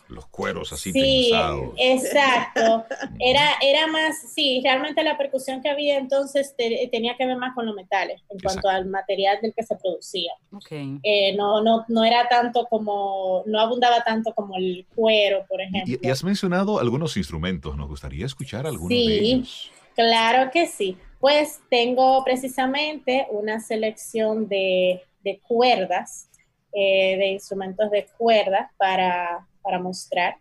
[0.09, 1.33] los cueros así sí,
[1.77, 2.85] exacto.
[3.19, 7.67] Era, era más, sí, realmente la percusión que había entonces tenía que ver más con
[7.67, 10.33] los metales, en cuanto al material del que se producía.
[10.53, 11.01] Okay.
[11.37, 15.97] no, no, no era tanto como, no abundaba tanto como el cuero, por ejemplo.
[16.03, 19.71] Y, has mencionado algunos instrumentos, nos gustaría escuchar algunos de ellos.
[19.95, 20.97] Claro que sí.
[21.21, 25.03] Pues tengo precisamente una selección de,
[25.47, 26.29] cuerdas,
[26.77, 29.47] eh, de instrumentos de cuerda para,
[29.81, 30.37] mostrar.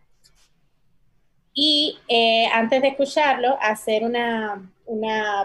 [1.53, 4.67] Y eh, antes de escucharlo, hacer una,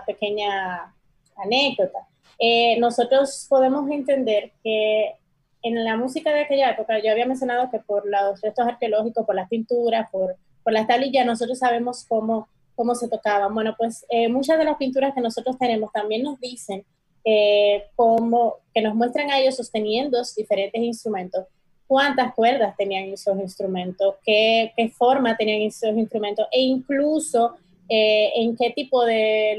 [0.07, 0.95] pequeña
[1.37, 1.99] anécdota.
[2.39, 5.15] Eh, nosotros podemos entender que
[5.63, 9.35] en la música de aquella época, yo había mencionado que por los restos arqueológicos, por
[9.35, 13.53] las pinturas, por, por las tablillas, nosotros sabemos cómo cómo se tocaban.
[13.53, 16.87] Bueno, pues muchas de las pinturas que nosotros tenemos también nos dicen
[17.31, 21.45] eh, como que nos muestran a ellos sosteniendo diferentes instrumentos,
[21.87, 27.55] cuántas cuerdas tenían esos instrumentos, qué, qué forma tenían esos instrumentos e incluso
[27.87, 29.53] eh, en qué tipo de,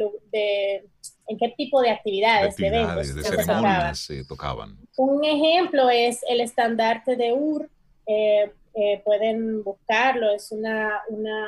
[1.28, 4.76] en qué tipo de actividades, de, eventos, de ceremonias se tocaban.
[4.98, 7.70] Un ejemplo es el estandarte de Ur.
[8.08, 11.48] Eh, eh, pueden buscarlo, es una, una,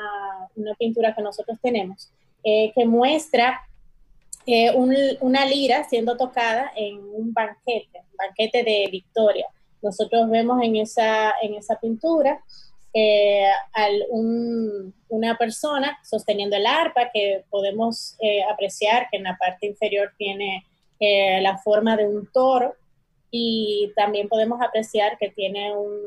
[0.54, 2.12] una, pintura que nosotros tenemos,
[2.44, 3.60] que muestra
[4.46, 9.46] una lira siendo tocada en un banquete, un banquete de Victoria.
[9.82, 12.42] Nosotros vemos en esa, en esa pintura
[12.94, 13.48] eh,
[15.08, 20.66] una persona sosteniendo el arpa que podemos eh, apreciar que en la parte inferior tiene
[21.00, 22.74] eh, la forma de un toro
[23.30, 26.02] y también podemos apreciar que tiene un,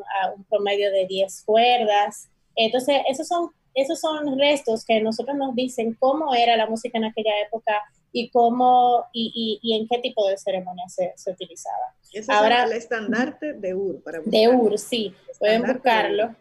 [0.48, 2.30] promedio de 10 cuerdas.
[2.56, 7.06] Entonces, esos son, esos son restos que nosotros nos dicen cómo era la música en
[7.06, 11.94] aquella época y cómo y, y, en qué tipo de ceremonia se, se utilizaba.
[12.30, 14.02] Ahora, es el estandarte de Ur.
[14.02, 16.34] Para de Ur, sí, pueden buscarlo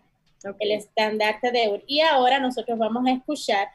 [0.61, 1.83] el estandarte de Ur.
[1.87, 3.69] Y ahora nosotros vamos a escuchar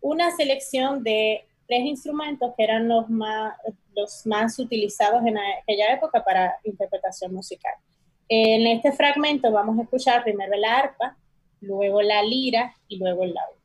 [0.00, 3.56] una selección de tres instrumentos que eran los más,
[3.94, 7.74] los más utilizados en aquella época para interpretación musical.
[8.28, 11.16] En este fragmento vamos a escuchar primero el arpa,
[11.60, 13.56] luego la lira y luego el laúd.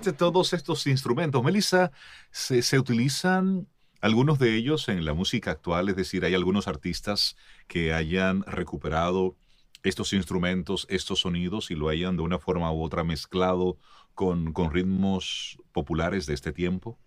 [0.00, 1.90] Todos estos instrumentos, Melissa,
[2.30, 3.66] ¿se, utilizan
[4.00, 5.88] algunos de ellos en la música actual?
[5.88, 7.36] Es decir, ¿hay algunos artistas
[7.66, 9.36] que hayan recuperado
[9.82, 13.76] estos instrumentos, estos sonidos y lo hayan de una forma u otra mezclado
[14.14, 16.98] con, ritmos populares de este tiempo?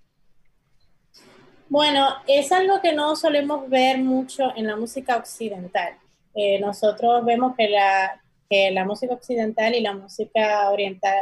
[1.69, 5.97] Bueno, es algo que no solemos ver mucho en la música occidental.
[6.33, 11.15] Eh, nosotros vemos que la, que la música occidental y la música oriental,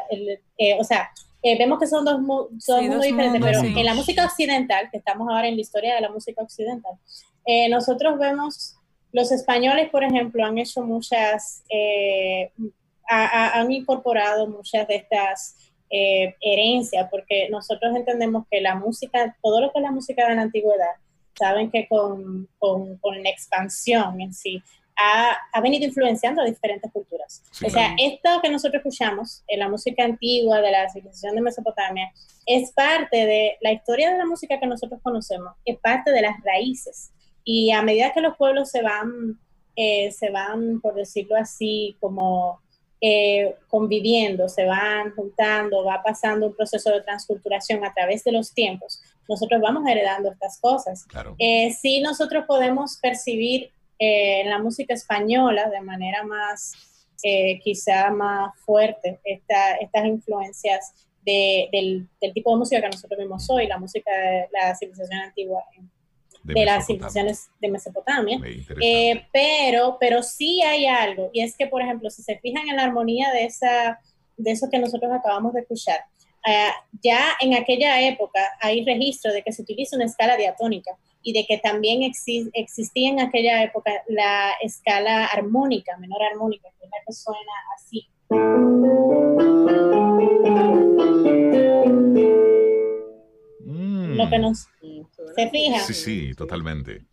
[0.57, 1.11] eh, o sea,
[1.41, 2.19] eh, vemos que son dos,
[2.59, 6.01] son muy diferentes, pero en la música occidental, que estamos ahora en la historia de
[6.01, 6.93] la música occidental,
[7.45, 8.75] eh, nosotros vemos,
[9.11, 12.51] los españoles, por ejemplo, han hecho muchas, eh,
[13.07, 15.55] han incorporado muchas de estas
[15.89, 20.43] herencias, porque nosotros entendemos que la música, todo lo que es la música de la
[20.43, 20.93] antigüedad,
[21.33, 24.61] saben que con, con, con la expansión en sí,
[24.99, 27.41] ha, venido influenciando a diferentes culturas.
[27.65, 32.11] o sea, esto que nosotros escuchamos en la música antigua de la civilización de Mesopotamia
[32.45, 36.35] es parte de la historia de la música que nosotros conocemos, es parte de las
[36.43, 37.11] raíces.
[37.43, 39.39] Y a medida que los pueblos se van,
[39.75, 42.59] eh, se van, por decirlo así, como
[43.01, 48.53] eh, conviviendo, se van juntando, va pasando un proceso de transculturación a través de los
[48.53, 51.05] tiempos, nosotros vamos heredando estas cosas.
[51.05, 51.35] Claro.
[51.37, 53.71] Eh, sí nosotros podemos percibir
[54.01, 56.71] eh, en la música española de manera más,
[57.21, 60.93] eh, quizá más fuerte, estas influencias
[61.25, 65.65] del, tipo de música que nosotros vemos hoy, la música de la civilización antigua
[66.43, 68.39] de, las civilizaciones de Mesopotamia.
[68.81, 72.77] Eh, pero, pero sí hay algo, y es que, por ejemplo, si se fijan en
[72.77, 73.99] la armonía de, esa,
[74.37, 75.99] de eso que nosotros acabamos de escuchar,
[77.03, 81.45] ya en aquella época hay registro de que se utiliza una escala diatónica y de
[81.45, 87.13] que también existía en aquella época la escala armónica, menor armónica, que es la que
[87.13, 88.07] suena así.
[93.65, 94.17] Mm.
[94.17, 94.67] Lo que nos...
[95.36, 95.80] ¿Se fija?
[95.80, 97.05] Sí, sí, totalmente.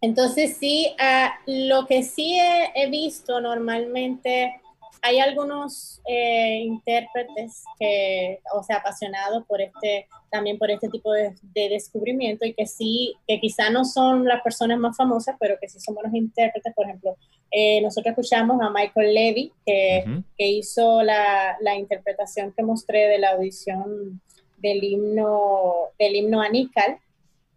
[0.00, 4.60] Entonces sí, ah, lo que sí he visto normalmente
[5.02, 11.34] hay algunos eh, intérpretes que, o sea, apasionados por este, también por este tipo de,
[11.54, 15.78] descubrimiento y que sí, que quizá no son las personas más famosas, pero que sí
[15.80, 17.16] son buenos intérpretes, por ejemplo,
[17.50, 20.04] Eh, nosotros escuchamos a Michael Levy, que,
[20.36, 24.20] que hizo la, la, interpretación que mostré de la audición
[24.58, 26.98] del himno, del himno Anícal,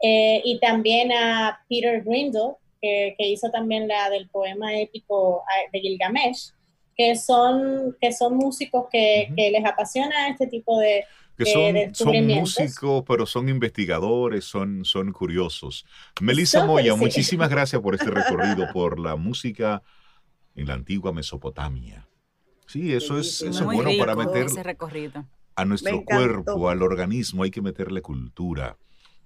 [0.01, 5.69] eh, y también a Peter Grindle, que, que, hizo también la del poema épico ah,
[5.73, 6.53] de Gilgamesh,
[6.95, 11.05] que son, que son músicos que, que les apasiona este tipo de,
[11.37, 15.85] que son, son, músicos, pero son investigadores, son, son curiosos.
[16.19, 19.81] Melissa Moya, muchísimas gracias por este recorrido por la música
[20.55, 22.07] en la antigua Mesopotamia.
[22.67, 24.47] Sí, eso es, eso es bueno para meter
[25.55, 28.77] a nuestro cuerpo, al organismo, hay que meterle cultura,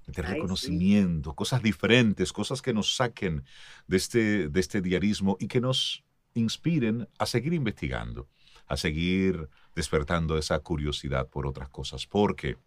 [0.07, 3.43] meterle conocimiento, cosas diferentes, cosas que nos saquen
[3.87, 6.03] de este, de este diarismo y que nos
[6.35, 8.29] inspiren a seguir investigando,
[8.67, 12.57] a seguir despertando esa curiosidad por otras cosas, porque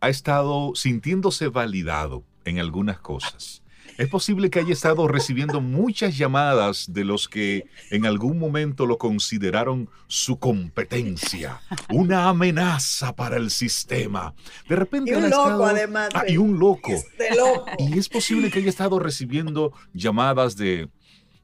[0.00, 3.62] ha estado sintiéndose validado en algunas cosas.
[3.96, 8.98] Es posible que haya estado recibiendo muchas llamadas de los que en algún momento lo
[8.98, 11.60] consideraron su competencia,
[11.90, 14.34] una amenaza para el sistema.
[14.68, 16.10] De repente y un loco, además.
[16.14, 16.92] Ah, y un loco.
[16.92, 17.66] Este loco.
[17.78, 20.88] Y es posible que haya estado recibiendo llamadas de,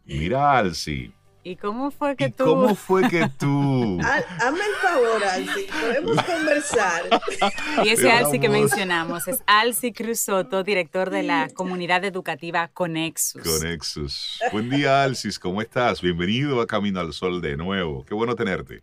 [0.04, 1.12] mira, Alci,
[1.46, 2.44] ¿Y cómo fue que ¿Y tú?
[2.46, 3.98] ¿Cómo fue que tú?
[4.02, 7.02] Hazme el favor, Alci, podemos conversar.
[7.84, 13.42] Y ese Alci que mencionamos es Alci Cruz Soto, director de la comunidad educativa Conexus.
[13.42, 14.40] Conexus.
[14.52, 16.00] Buen día, Alcis, ¿cómo estás?
[16.00, 18.06] Bienvenido a Camino al Sol de nuevo.
[18.06, 18.82] Qué bueno tenerte.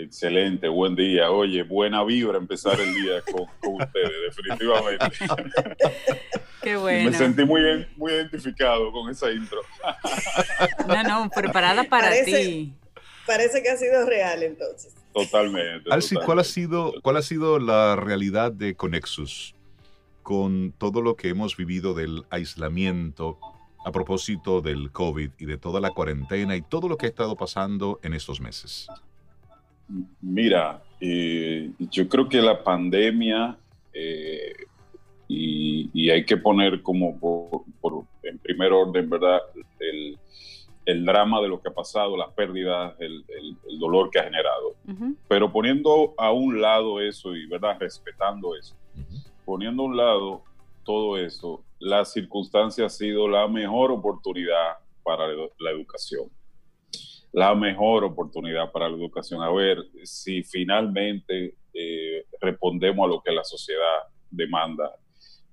[0.00, 1.28] Excelente, buen día.
[1.30, 5.06] Oye, buena vibra empezar el día con, con ustedes, definitivamente.
[6.62, 7.10] Qué bueno.
[7.10, 9.60] Me sentí muy, muy identificado con esa intro.
[10.86, 12.72] No, no, preparada para ti.
[13.26, 14.94] Parece que ha sido real entonces.
[15.12, 15.92] Totalmente.
[15.92, 19.54] Alci, ¿cuál ha, sido, ¿cuál ha sido la realidad de Conexus
[20.22, 23.38] con todo lo que hemos vivido del aislamiento
[23.84, 27.36] a propósito del COVID y de toda la cuarentena y todo lo que ha estado
[27.36, 28.88] pasando en estos meses?
[30.20, 33.56] Mira, eh, yo creo que la pandemia
[33.92, 34.52] eh,
[35.28, 39.40] y, hay que poner como por, en primer orden, ¿verdad?
[39.78, 40.18] El,
[40.86, 44.74] el, drama de lo que ha pasado, las pérdidas, el, el, dolor que ha generado.
[45.28, 47.76] Pero poniendo a un lado eso y, ¿verdad?
[47.78, 48.74] Respetando eso,
[49.44, 50.42] poniendo a un lado
[50.84, 55.26] todo eso, la circunstancia ha sido la mejor oportunidad para
[55.58, 56.30] la educación.
[57.32, 59.42] La mejor oportunidad para la educación.
[59.42, 64.94] A ver si finalmente eh, respondemos a lo que la sociedad demanda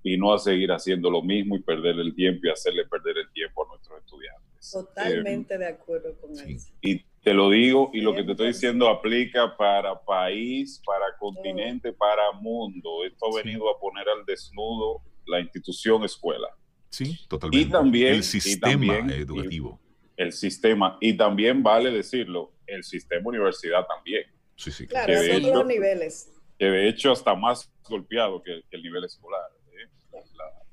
[0.02, 3.32] y no a seguir haciendo lo mismo y perder el tiempo y hacerle perder el
[3.32, 4.70] tiempo a nuestros estudiantes.
[4.70, 6.72] Totalmente eh, de acuerdo con eso.
[6.80, 11.92] Y te lo digo y lo que te estoy diciendo aplica para país, para continente,
[11.92, 13.04] para mundo.
[13.04, 16.48] Esto ha venido a poner al desnudo la institución escuela.
[16.88, 17.68] Sí, totalmente.
[17.68, 19.80] Y también el sistema educativo.
[20.16, 20.96] El sistema.
[21.00, 24.24] Y también vale decirlo, el sistema universidad también.
[24.56, 24.86] Sí, sí.
[24.86, 26.32] Claro, que los niveles.
[26.58, 29.50] Que de hecho está más golpeado que el nivel escolar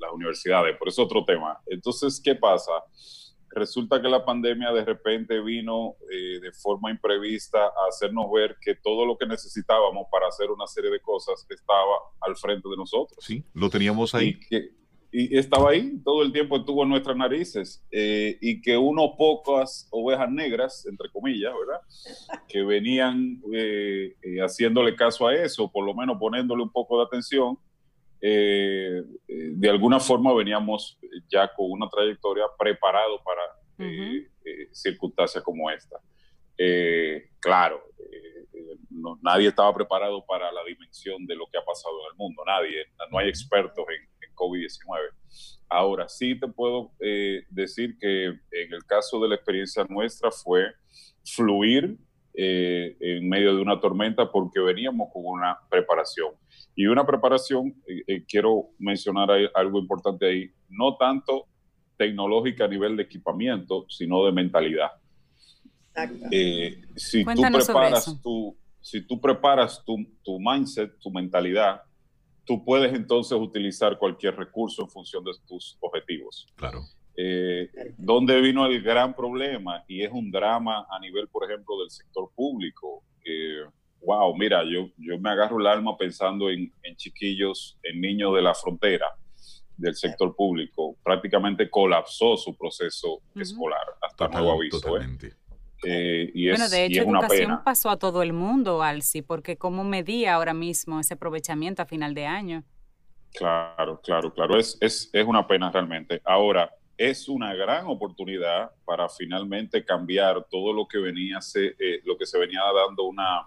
[0.04, 1.60] las universidades, por eso otro tema.
[1.66, 2.72] Entonces, ¿qué pasa?
[3.50, 8.76] Resulta que la pandemia de repente vino eh, de forma imprevista a hacernos ver que
[8.76, 13.24] todo lo que necesitábamos para hacer una serie de cosas estaba al frente de nosotros.
[13.24, 14.30] Sí, lo teníamos ahí.
[14.30, 14.70] Y, que,
[15.14, 17.86] y estaba ahí, todo el tiempo estuvo en nuestras narices.
[17.92, 21.82] Eh, y que unos pocas ovejas negras, entre comillas, ¿verdad?
[22.48, 27.58] Que venían eh, haciéndole caso a eso, por lo menos poniéndole un poco de atención
[28.26, 30.98] eh, eh, de alguna forma veníamos
[31.28, 33.42] ya con una trayectoria preparado para
[33.80, 36.00] eh, circunstancias como esta.
[37.42, 37.84] claro,
[39.22, 42.86] nadie estaba preparado para la dimensión de lo que ha pasado en el mundo, nadie,
[43.12, 44.98] no hay expertos en COVID-19.
[45.70, 46.92] Ahora, sí te puedo
[47.50, 50.66] decir que en el caso de la experiencia nuestra fue
[51.26, 51.98] fluir
[52.36, 56.34] en medio de una tormenta porque veníamos con una preparación
[56.76, 61.48] y una preparación, eh, eh, quiero mencionar algo importante ahí, no tanto
[61.98, 64.90] tecnológica a nivel de equipamiento, sino de mentalidad.
[66.32, 71.84] Eh, si, tú preparas tu, si tú preparas tu, tu, mindset, tu mentalidad,
[72.46, 76.48] tú puedes entonces utilizar cualquier recurso en función de tus objetivos.
[76.56, 76.82] Claro.
[77.98, 79.84] ¿Dónde vino el gran problema?
[79.88, 83.04] Y es un drama a nivel, por ejemplo, del sector público
[84.06, 88.54] wow, mira, yo, yo me agarro el alma pensando en, chiquillos, en niños de la
[88.54, 89.08] frontera
[89.78, 90.98] del sector público.
[91.04, 94.78] Prácticamente colapsó su proceso escolar hasta nuevo aviso.
[94.78, 94.82] ¿eh?
[94.82, 95.28] Totalmente.
[95.28, 95.36] Eh,
[95.86, 100.54] y bueno, de hecho, educación pasó a todo el mundo, Alci, porque ¿cómo medía ahora
[100.54, 102.64] mismo ese aprovechamiento a final de año?
[103.34, 104.58] Claro, claro, claro.
[104.58, 106.22] Es, es, es una pena realmente.
[106.24, 112.18] Ahora, es una gran oportunidad para finalmente cambiar todo lo que venía se, eh, lo
[112.18, 113.46] que se venía dando una,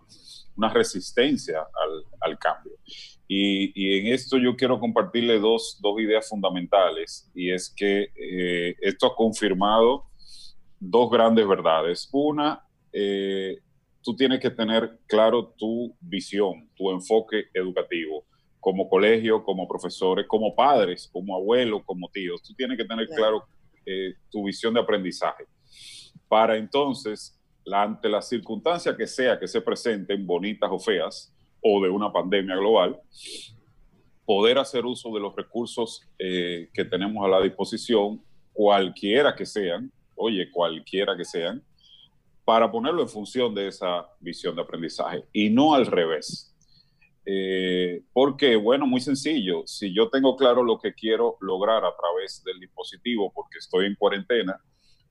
[0.56, 2.72] una resistencia al, al cambio.
[3.28, 8.76] Y, y, en esto yo quiero compartirle dos, dos ideas fundamentales, y es que eh,
[8.80, 10.04] esto ha confirmado
[10.78, 12.08] dos grandes verdades.
[12.12, 13.58] Una, eh,
[14.02, 18.24] tú tienes que tener claro tu visión, tu enfoque educativo,
[18.60, 22.42] como colegio, como profesores, como padres, como abuelos, como tíos.
[22.42, 23.44] Tú tienes que tener claro
[23.84, 25.44] eh, tu visión de aprendizaje
[26.28, 27.38] para entonces
[27.72, 32.56] ante la circunstancia que sea que se presenten, bonitas o feas, o de una pandemia
[32.56, 33.00] global,
[34.24, 38.22] poder hacer uso de los recursos eh, que tenemos a la disposición,
[38.52, 41.62] cualquiera que sean, oye, cualquiera que sean,
[42.44, 46.54] para ponerlo en función de esa visión de aprendizaje y no al revés.
[47.24, 52.42] Eh, porque, bueno, muy sencillo, si yo tengo claro lo que quiero lograr a través
[52.44, 54.60] del dispositivo porque estoy en cuarentena,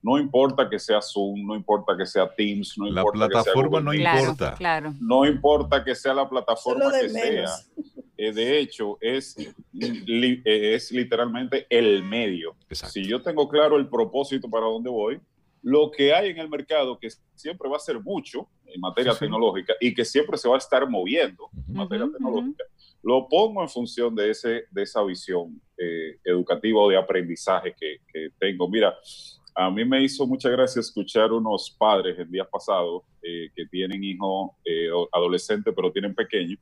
[0.02, 3.98] no importa que sea Zoom, no importa que sea Teams, no la importa plataforma que
[3.98, 4.54] sea no importa.
[4.54, 4.94] Claro.
[5.00, 7.50] No importa que sea la plataforma que sea.
[8.16, 9.54] Eh, de hecho, es, eh,
[10.44, 12.56] es literalmente el medio.
[12.70, 15.20] Si yo tengo claro el propósito para dónde voy,
[15.62, 19.74] lo que hay en el mercado, que siempre va a ser mucho en materia tecnológica
[19.80, 22.64] y que siempre se va a estar moviendo en materia tecnológica,
[23.02, 27.98] lo pongo en función de, ese, de esa visión eh, educativa o de aprendizaje que,
[28.12, 28.68] que tengo.
[28.68, 28.96] Mira,
[29.58, 34.04] a mí me hizo mucha gracia escuchar unos padres el día pasado eh, que tienen
[34.04, 36.58] hijos eh, adolescentes, pero tienen pequeños,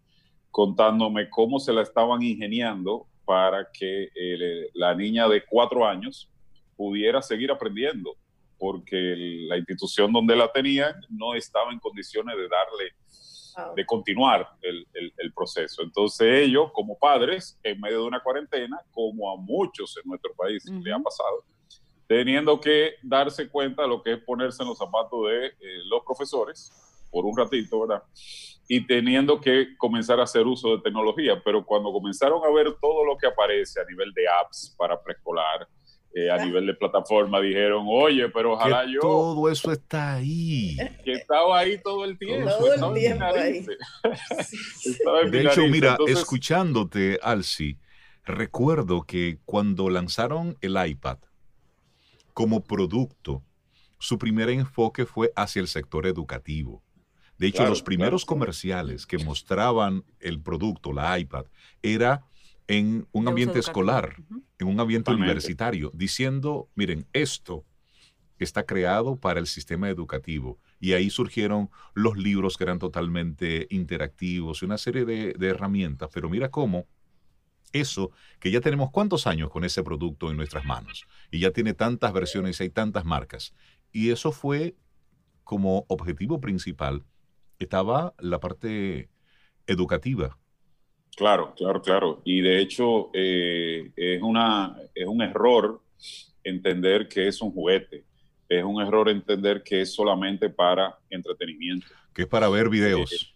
[0.55, 6.31] contándome cómo se la estaban ingeniando para que eh, la niña de cuatro años
[6.77, 8.15] pudiera seguir aprendiendo,
[8.57, 9.17] porque
[9.49, 15.83] la institución donde la tenían no estaba en condiciones de darle, de continuar el, proceso.
[15.83, 20.65] Entonces ellos, como padres, en medio de una cuarentena, como a muchos en nuestro país
[20.67, 21.45] le ha pasado,
[22.07, 25.53] teniendo que darse cuenta de lo que es ponerse en los zapatos de eh,
[25.87, 28.03] los profesores por un ratito, ¿verdad?
[28.67, 33.05] Y teniendo que comenzar a hacer uso de tecnología, pero cuando comenzaron a ver todo
[33.05, 35.69] lo que aparece a nivel de apps para preescolar,
[36.13, 39.01] eh, a nivel de plataforma, dijeron, oye, pero ojalá yo...
[39.01, 40.77] Todo eso está ahí.
[41.05, 42.51] Que estaba ahí todo el tiempo.
[42.51, 43.67] Todo el tiempo ahí.
[45.31, 47.79] de hecho, mira, escuchándote, Alci,
[48.25, 51.19] recuerdo que cuando lanzaron el iPad,
[52.33, 53.43] como producto,
[53.99, 56.84] su primer enfoque fue hacia el sector educativo.
[57.39, 61.47] De hecho, los primeros comerciales que mostraban el producto, la iPad,
[61.83, 62.25] era
[62.67, 64.17] en un ambiente escolar,
[64.59, 67.65] en un ambiente universitario, diciendo, miren, esto
[68.39, 70.59] está creado para el sistema educativo.
[70.81, 76.11] Y ahí surgieron los libros que eran totalmente interactivos y una serie de, de herramientas.
[76.13, 76.87] Pero mira cómo
[77.75, 81.75] eso que ya tenemos cuántos años con ese producto en nuestras manos y ya tiene
[81.75, 83.55] tantas versiones y hay tantas marcas.
[83.93, 84.77] Y eso fue
[85.43, 87.05] como objetivo principal,
[87.59, 89.11] estaba la parte
[89.67, 90.39] educativa.
[91.17, 92.23] Claro, claro, claro.
[92.25, 95.81] Y de hecho eh, es, una, es un error
[96.43, 98.05] entender que es un juguete.
[98.49, 101.87] Es un error entender que es solamente para entretenimiento.
[102.13, 103.34] Que es para ver videos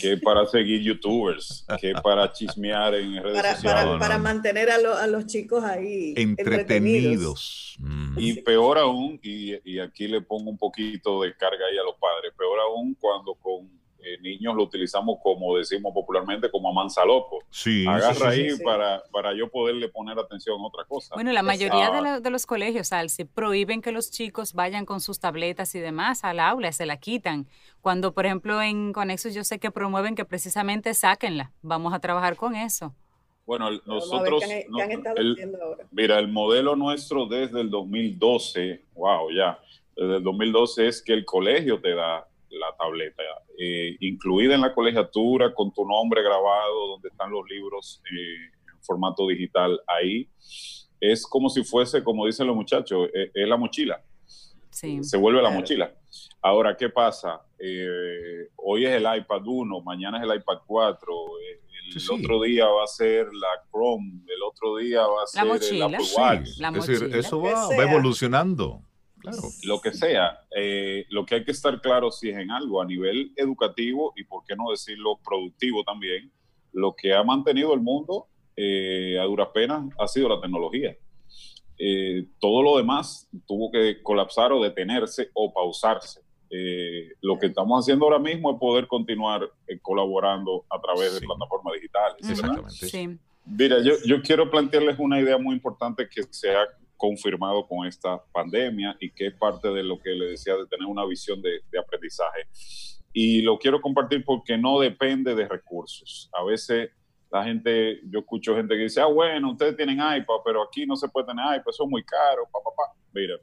[0.00, 3.98] que para seguir youtubers, que para chismear en redes para, sociales.
[3.98, 7.76] Para, mantener a, los chicos ahí entretenidos.
[7.78, 8.18] Mm.
[8.18, 11.96] Y peor aún, y, y, aquí le pongo un poquito de carga ahí a los
[11.96, 17.38] padres, peor aún cuando con eh, niños lo utilizamos como decimos popularmente, como a manzaloco.
[17.50, 21.14] Sí, Agarra ahí Para, para yo poderle poner atención a otra cosa.
[21.14, 25.20] Bueno, la mayoría de, de, los colegios, Alce, prohíben que los chicos vayan con sus
[25.20, 27.46] tabletas y demás al aula, se la quitan.
[27.80, 31.52] Cuando, por ejemplo, en Conexus yo sé que promueven que precisamente sáquenla.
[31.62, 32.94] Vamos a trabajar con eso.
[33.46, 34.44] Bueno, nosotros...
[35.90, 39.58] Mira, el modelo nuestro desde el 2012, wow, ya,
[39.96, 43.22] desde el 2012 es que el colegio te da la tableta,
[43.58, 48.82] eh, incluida en la colegiatura, con tu nombre grabado, donde están los libros eh, en
[48.82, 50.28] formato digital ahí.
[51.00, 54.02] Es como si fuese, como dicen los muchachos, eh, es, la mochila.
[54.70, 55.94] Se vuelve la mochila.
[56.40, 57.42] Ahora, ¿qué pasa?
[58.56, 61.14] hoy es el iPad 1, mañana es el iPad 4,
[61.90, 65.82] el otro día va a ser la Chrome, el otro día va a ser el
[65.82, 66.48] Apple Watch.
[66.48, 68.82] es decir, eso va, va evolucionando.
[69.64, 72.86] Lo que sea, eh, lo que hay que estar claro si es en algo a
[72.86, 76.30] nivel educativo y por qué no decirlo productivo también,
[76.72, 80.96] lo que ha mantenido el mundo eh, a duras penas ha sido la tecnología.
[81.78, 86.20] Eh, todo lo demás tuvo que colapsar o detenerse o pausarse.
[87.22, 89.48] lo que estamos haciendo ahora mismo es poder continuar
[89.82, 92.28] colaborando a través de plataformas digitales.
[92.28, 93.20] Exactamente.
[93.46, 96.66] Mira, yo, yo quiero plantearles una idea muy importante que se ha
[97.00, 100.86] confirmado con esta pandemia y que es parte de lo que le decía de tener
[100.86, 102.42] una visión de, aprendizaje.
[103.12, 106.28] Y lo quiero compartir porque no depende de recursos.
[106.32, 106.90] A veces
[107.32, 110.94] la gente, yo escucho gente que dice, ah, bueno, ustedes tienen iPad, pero aquí no
[110.94, 113.00] se puede tener iPad, eso es muy caro, pa, pa, pa.
[113.14, 113.36] Mira,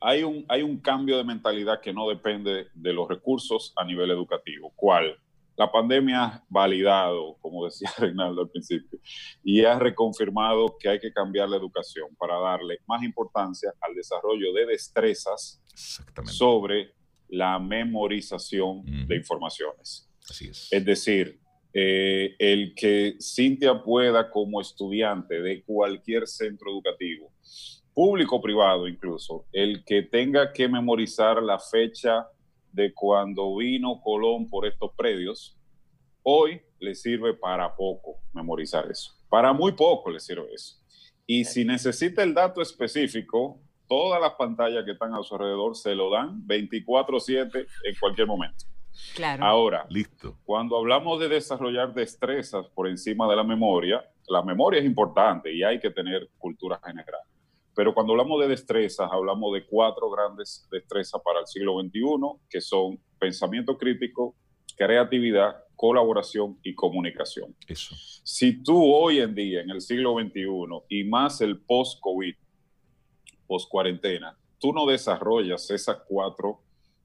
[0.00, 4.10] hay un, hay un cambio de mentalidad que no depende de los recursos a nivel
[4.10, 4.72] educativo.
[4.76, 5.16] ¿Cuál?
[5.60, 8.98] La pandemia ha validado, como decía Reinaldo al principio,
[9.44, 14.54] y ha reconfirmado que hay que cambiar la educación para darle más importancia al desarrollo
[14.54, 15.62] de destrezas
[16.24, 16.94] sobre
[17.28, 20.08] la memorización de informaciones.
[20.30, 20.66] Así es.
[20.70, 21.38] Es decir,
[21.74, 27.34] eh, el que Cintia pueda como estudiante de cualquier centro educativo,
[27.92, 32.26] público o privado incluso, el que tenga que memorizar la fecha
[32.72, 35.56] de cuando vino Colón por estos predios,
[36.22, 39.12] hoy le sirve para poco memorizar eso.
[39.28, 40.76] Para muy poco le sirve eso.
[41.26, 45.94] Y si necesita el dato específico, todas las pantallas que están a su alrededor se
[45.94, 48.64] lo dan 24/7 en cualquier momento.
[49.14, 49.44] Claro.
[49.44, 50.36] Ahora, listo.
[50.44, 55.62] Cuando hablamos de desarrollar destrezas por encima de la memoria, la memoria es importante y
[55.62, 57.20] hay que tener cultura general.
[57.74, 62.00] Pero cuando hablamos de destrezas, hablamos de cuatro grandes destrezas para el siglo XXI,
[62.48, 64.34] que son pensamiento crítico,
[64.76, 67.54] creatividad, colaboración y comunicación.
[67.66, 67.94] Eso.
[68.24, 70.44] Si tú hoy en día, en el siglo XXI,
[70.88, 72.34] y más el post-COVID,
[73.46, 76.60] post-cuarentena, tú no desarrollas esas cuatro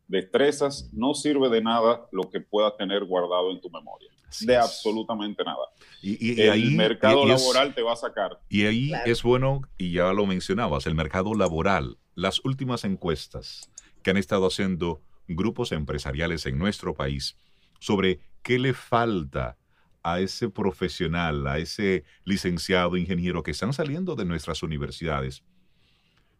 [0.07, 4.11] destrezas, no sirve de nada lo que puedas tener guardado en tu memoria.
[4.41, 5.67] De absolutamente nada.
[6.01, 8.39] Y, el mercado laboral te va a sacar.
[8.49, 11.97] Y ahí es bueno, y ya lo mencionabas, el mercado laboral.
[12.15, 13.69] Las últimas encuestas
[14.03, 17.37] que han estado haciendo grupos empresariales en nuestro país
[17.79, 19.57] sobre qué le falta
[20.03, 25.43] a ese profesional, a ese licenciado, ingeniero que están saliendo de nuestras universidades,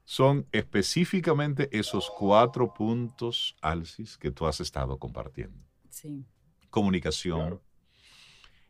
[0.05, 5.65] son específicamente esos cuatro puntos, Alcis, que tú has estado compartiendo.
[5.89, 6.23] Sí.
[6.69, 7.59] Comunicación,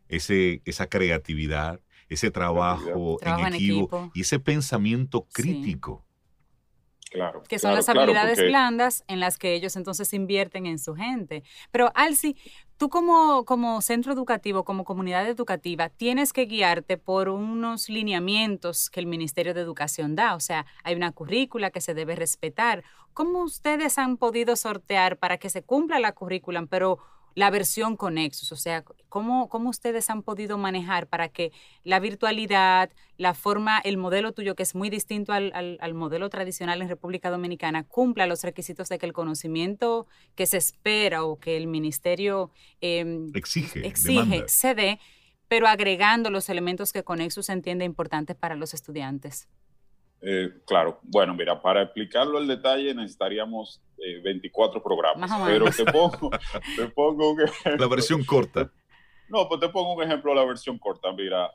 [0.08, 6.04] ese, esa creatividad, ese trabajo, en, equipo, y ese pensamiento crítico.
[7.10, 11.44] Claro, que son las habilidades blandas en las que ellos entonces invierten en su gente.
[11.70, 12.36] Pero Alci,
[12.76, 19.00] tú como, como centro educativo, como comunidad educativa, tienes que guiarte por unos lineamientos que
[19.00, 20.34] el Ministerio de Educación da.
[20.34, 22.82] O sea, hay una currícula que se debe respetar.
[23.14, 26.98] ¿Cómo ustedes han podido sortear para que se cumpla la currícula, pero
[27.36, 28.50] la versión con Nexus?
[28.50, 31.52] O sea, ¿cómo, ¿cómo ustedes han podido manejar para que
[31.84, 36.80] la virtualidad, la forma, el modelo tuyo, que es muy distinto al, al, modelo tradicional
[36.82, 41.58] en República Dominicana, cumpla los requisitos de que el conocimiento que se espera o que
[41.58, 42.50] el ministerio
[42.80, 44.98] em, exige, exige se dé,
[45.46, 49.46] pero agregando los elementos que Conexus entiende importantes para los estudiantes?
[50.22, 53.82] Eh, claro, bueno, mira, para explicarlo el detalle necesitaríamos
[54.22, 56.30] 24 eh, programas, pero te pongo,
[56.76, 57.36] te pongo
[57.78, 58.70] La versión corta.
[59.28, 61.12] No, pues te pongo un ejemplo la versión corta.
[61.12, 61.50] Mira,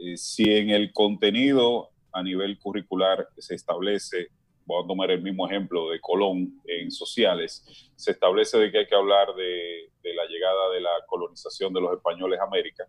[0.00, 4.28] eh, si en el contenido a nivel curricular se establece,
[4.64, 8.86] voy a tomar el mismo ejemplo de Colón en sociales, se establece de que hay
[8.86, 12.84] que hablar de, la llegada de la colonización de los españoles a América.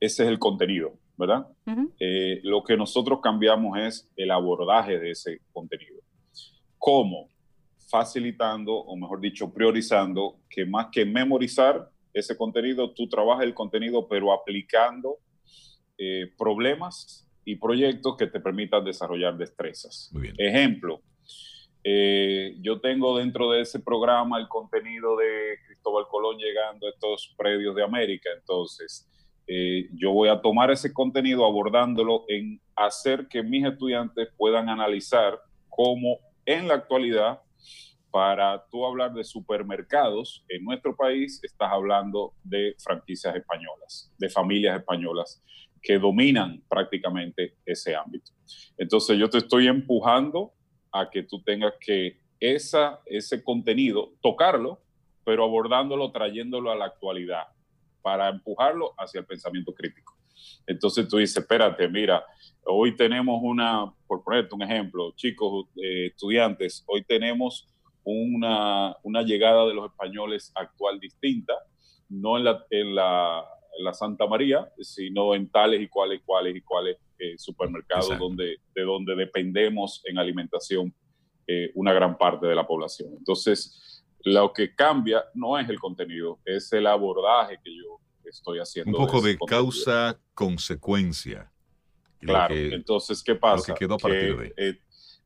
[0.00, 1.46] Ese es el contenido, ¿verdad?
[2.00, 6.00] Eh, lo que nosotros cambiamos es el abordaje de ese contenido.
[6.78, 7.28] ¿Cómo?
[7.90, 14.06] Facilitando, o mejor dicho, priorizando que más que memorizar ese contenido, tú trabajas el contenido,
[14.08, 15.18] pero aplicando
[15.96, 20.12] eh, problemas y proyectos que te permitan desarrollar destrezas.
[20.36, 21.00] Ejemplo,
[21.82, 27.34] eh, yo tengo dentro de ese programa el contenido de Cristóbal Colón llegando a estos
[27.38, 28.28] predios de América.
[28.36, 29.08] Entonces,
[29.46, 35.40] eh, yo voy a tomar ese contenido abordándolo en hacer que mis estudiantes puedan analizar
[35.70, 37.40] cómo en la actualidad,
[38.10, 44.78] para tú hablar de supermercados en nuestro país, estás hablando de franquicias españolas, de familias
[44.78, 45.42] españolas
[45.82, 48.32] que dominan prácticamente ese ámbito.
[48.76, 50.52] Entonces yo te estoy empujando
[50.90, 54.80] a que tú tengas que esa, ese contenido, tocarlo,
[55.24, 57.44] pero abordándolo, trayéndolo a la actualidad,
[58.02, 60.17] para empujarlo hacia el pensamiento crítico.
[60.66, 62.24] Entonces tú dices, espérate, mira,
[62.64, 67.68] hoy tenemos una, por ponerte un ejemplo, chicos, eh, estudiantes, hoy tenemos
[68.04, 71.54] una, una, llegada de los españoles actual distinta,
[72.08, 73.44] no en la, en la
[73.78, 78.82] la Santa María, sino en tales y cuales cuales y cuales eh, supermercados donde, de
[78.82, 80.92] donde dependemos en alimentación
[81.46, 83.14] eh, una gran parte de la población.
[83.16, 88.98] Entonces, lo que cambia no es el contenido, es el abordaje que yo estoy haciendo.
[88.98, 91.52] Un poco de, causa-consecuencia.
[92.20, 93.74] Claro, entonces, ¿qué pasa?
[93.74, 93.86] que,
[94.56, 94.78] eh,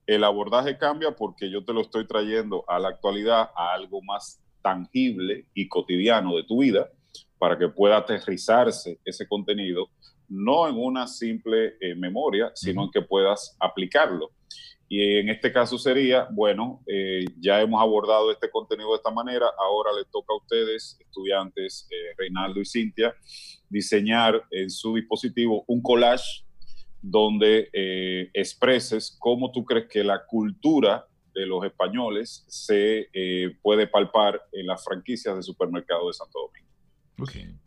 [0.06, 4.40] el abordaje cambia porque yo te lo estoy trayendo a la actualidad, a algo más
[4.60, 6.90] tangible y cotidiano de tu vida,
[7.38, 9.88] para que pueda aterrizarse ese contenido,
[10.28, 14.30] no en una simple eh, memoria, sino en que puedas aplicarlo.
[14.94, 19.46] Y en este caso sería, bueno, eh, ya hemos abordado este contenido de esta manera,
[19.58, 23.14] ahora le toca a ustedes, estudiantes, eh, Reinaldo y Cintia,
[23.70, 26.44] diseñar en su dispositivo un collage
[27.00, 27.70] donde
[28.34, 33.08] expreses cómo tú crees que la cultura de los españoles se
[33.62, 36.72] puede palpar en las franquicias de supermercado de Santo Domingo.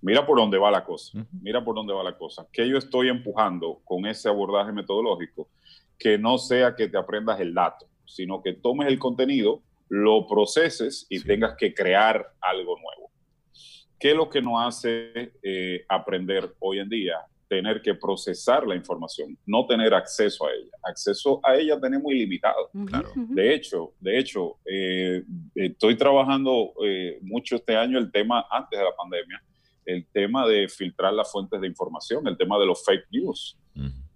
[0.02, 1.26] Mira por dónde va la cosa.
[1.42, 2.48] Mira por dónde va la cosa.
[2.52, 5.50] Que yo estoy empujando con ese abordaje metodológico,
[5.98, 11.06] que no sea que te aprendas el dato, sino que tomes el contenido, lo proceses
[11.10, 13.12] y tengas que crear algo nuevo.
[14.00, 17.18] ¿Qué es lo que nos hace eh, aprender hoy en día?
[17.48, 20.72] Tener que procesar la información, no tener acceso a ella.
[20.84, 22.70] Acceso a ella tenemos ilimitado.
[23.14, 25.24] De hecho, de hecho, eh,
[25.54, 29.42] estoy trabajando eh, mucho este año el tema antes de la pandemia
[29.86, 33.58] el tema de filtrar las fuentes de información, el tema de los fake news.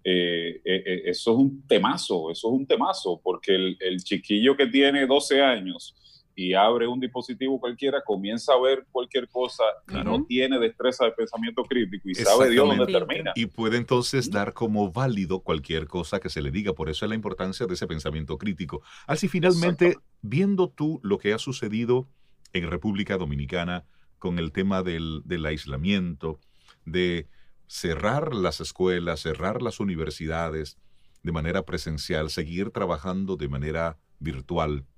[0.04, 5.06] Eh, eh, eso es un temazo, eso es un temazo, porque el, chiquillo que tiene
[5.06, 5.94] 12 años
[6.34, 11.12] y abre un dispositivo cualquiera, comienza a ver cualquier cosa y no tiene destreza de
[11.12, 13.32] pensamiento crítico y sabe Dios dónde termina.
[13.34, 16.72] Y puede entonces dar como válido cualquier cosa que se le diga.
[16.72, 18.80] Por eso es la importancia de ese pensamiento crítico.
[19.06, 22.08] Así finalmente, viendo tú lo que ha sucedido
[22.52, 23.84] en República Dominicana,
[24.20, 26.38] con el tema del, aislamiento,
[26.84, 27.26] de
[27.70, 30.76] cerrar las escuelas, cerrar las universidades
[31.22, 34.88] de manera presencial, seguir trabajando de manera virtual.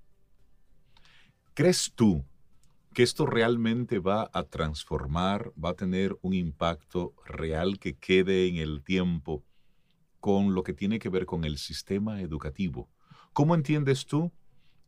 [1.52, 2.24] ¿Crees tú
[2.94, 8.56] que esto realmente va a transformar, va a tener un impacto real que quede en
[8.56, 9.44] el tiempo
[10.18, 12.88] con lo que tiene que ver con el sistema educativo?
[13.34, 14.32] ¿Cómo entiendes tú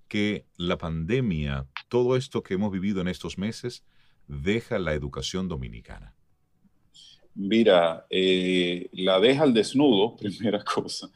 [0.09, 3.85] que la pandemia, todo esto que hemos vivido en estos meses,
[4.27, 6.14] deja la educación dominicana?
[7.35, 11.09] Mira, eh, la deja al desnudo, primera cosa.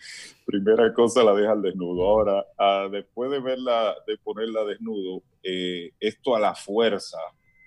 [0.45, 2.09] Primera cosa, la deja al desnudo.
[2.09, 7.19] Ahora, ah, después de verla, de ponerla desnudo, eh, esto a la fuerza,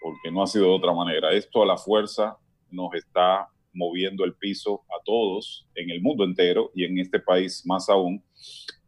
[0.02, 2.38] porque no ha sido de otra manera, esto a la fuerza
[2.70, 7.66] nos está moviendo el piso a todos en el mundo entero y en este país
[7.66, 8.24] más aún,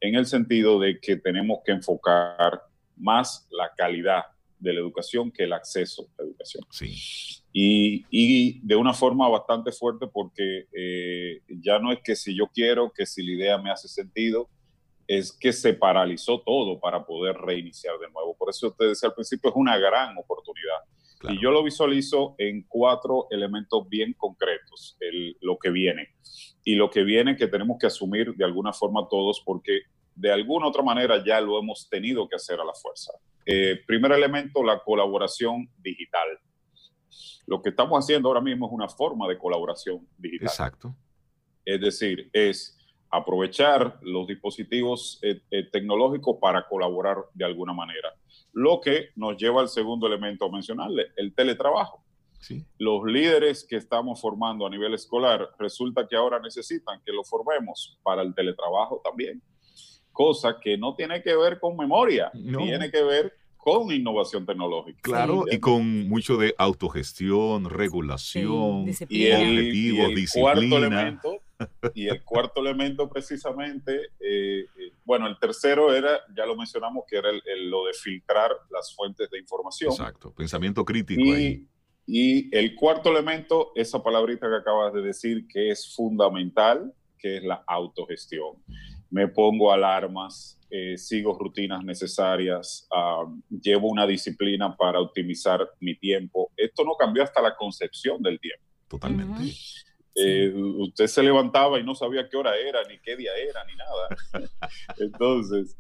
[0.02, 2.62] en el sentido de que tenemos que enfocar
[2.98, 4.24] más la calidad
[4.60, 6.66] de la educación que el acceso a la educación.
[6.72, 7.43] Sí.
[7.56, 12.48] Y, y de una forma bastante fuerte porque eh, ya no es que si yo
[12.48, 14.50] quiero, que si la idea me hace sentido,
[15.08, 18.36] es que se paralizó todo para poder reiniciar de nuevo.
[18.36, 20.80] Por eso te decía al principio, es una gran oportunidad.
[21.30, 26.10] Y yo lo visualizo en cuatro elementos bien concretos, el, lo que viene.
[26.66, 29.84] Y lo que viene que tenemos que asumir de alguna forma todos, porque
[30.16, 33.14] de alguna otra manera ya lo hemos tenido que hacer a la fuerza.
[33.46, 36.28] Eh, primer elemento, la colaboración digital.
[37.46, 40.48] Lo que estamos haciendo ahora mismo es una forma de colaboración digital.
[40.48, 40.96] Exacto.
[41.66, 42.78] Es decir, es
[43.10, 48.14] aprovechar los dispositivos eh, eh, tecnológicos para colaborar de alguna manera.
[48.54, 52.04] Lo que nos lleva al segundo elemento a mencionarle, el teletrabajo.
[52.40, 52.66] Sí.
[52.78, 58.00] Los líderes que estamos formando a nivel escolar, resulta que ahora necesitan que lo formemos
[58.04, 59.42] para el teletrabajo también.
[60.12, 62.60] Cosa que no tiene que ver con memoria, No.
[62.60, 63.34] tiene que ver
[63.64, 65.00] con innovación tecnológica.
[65.02, 65.60] Claro, y ¿Entiendes?
[65.62, 70.76] con mucho de autogestión, regulación, Sí, y el, objetivos, y el cuarto disciplina.
[70.78, 71.42] elemento
[71.94, 77.16] y el cuarto elemento precisamente eh, eh, bueno el tercero era ya lo mencionamos que
[77.18, 81.66] era el- el- lo de filtrar las fuentes de información Exacto, pensamiento crítico ahí.
[82.06, 87.38] y, y el cuarto elemento esa palabrita que acabas de decir que es fundamental que
[87.38, 88.58] es la autogestión
[89.10, 96.52] me pongo alarmas eh, sigo rutinas necesarias ah, llevo una disciplina para optimizar mi tiempo
[96.58, 99.56] esto no cambió hasta la concepción del tiempo Totalmente.
[100.16, 103.76] Eh, usted se levantaba y no sabía qué hora era, ni qué día era, ni
[103.76, 104.52] nada.
[105.00, 105.76] entonces,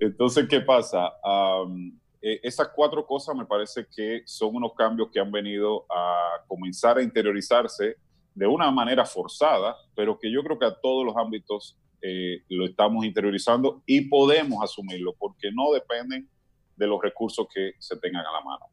[0.00, 1.12] entonces, ¿qué pasa?
[1.22, 6.42] Am, eh, esas cuatro cosas me parece que son unos cambios que han venido a
[6.48, 7.96] comenzar a interiorizarse
[8.34, 12.66] de una manera forzada, pero que yo creo que a todos los ámbitos eh, lo
[12.66, 16.28] estamos interiorizando y podemos asumirlo porque no dependen
[16.76, 18.66] de los recursos que se tengan a la mano.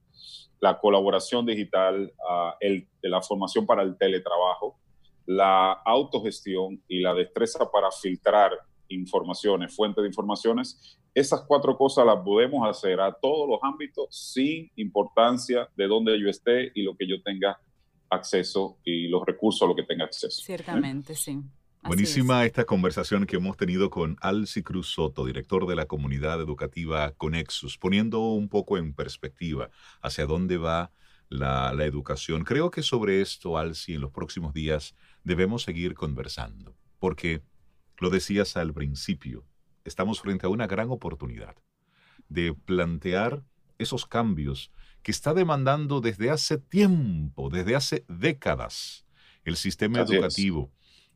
[0.59, 4.79] La colaboración digital, ah, el, la formación para el teletrabajo,
[5.25, 8.51] la autogestión y la destreza para filtrar
[8.89, 14.69] informaciones, fuentes de informaciones, esas cuatro cosas las podemos hacer a todos los ámbitos sin
[14.75, 17.59] importancia de dónde yo esté y lo que yo tenga
[18.09, 20.43] acceso y los recursos a lo que tenga acceso.
[20.43, 21.41] Ciertamente, sí.
[21.87, 27.11] Buenísima esta conversación que hemos tenido con Alci Cruz Soto, director de la comunidad educativa
[27.11, 29.69] Conexus, poniendo un poco en perspectiva
[30.01, 30.91] hacia dónde va
[31.29, 32.43] la, la educación.
[32.43, 37.43] Creo que sobre esto, Alci, en los próximos días debemos seguir conversando, porque
[37.99, 39.45] lo decías al principio,
[39.83, 41.55] estamos frente a una gran oportunidad
[42.29, 43.43] de plantear
[43.77, 44.71] esos cambios
[45.03, 49.05] que está demandando desde hace tiempo, desde hace décadas,
[49.43, 50.39] el sistema Así es.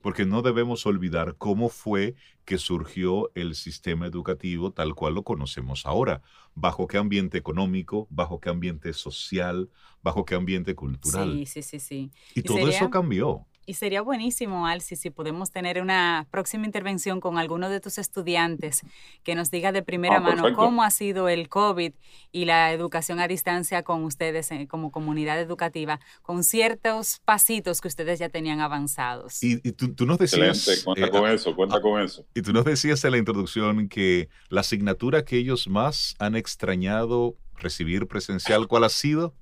[0.01, 2.15] Porque no debemos olvidar cómo fue
[2.45, 6.21] que surgió el sistema educativo tal cual lo conocemos ahora,
[6.55, 9.69] bajo qué ambiente económico, bajo qué ambiente social,
[10.01, 11.41] bajo qué ambiente cultural.
[11.41, 12.11] Sí, sí, sí, sí.
[12.35, 13.47] y y todo sería- eso cambió.
[13.69, 18.81] Y sería buenísimo, Alci, si podemos tener una próxima intervención con alguno de tus estudiantes
[19.23, 20.55] que nos diga de primera Ah, mano perfecto.
[20.63, 21.93] cómo ha sido el COVID
[22.31, 27.89] y la educación a distancia con ustedes eh, como comunidad educativa, con ciertos pasitos que
[27.89, 29.43] ustedes ya tenían avanzados.
[29.43, 32.25] Y, y tú, tú nos decías, Excelente, cuenta eh, con eso, cuenta con eso.
[32.33, 37.35] y tú nos decías en la introducción que la asignatura que ellos más han extrañado
[37.55, 39.35] recibir presencial, ¿cuál ha sido?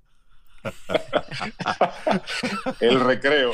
[2.79, 3.51] El recreo.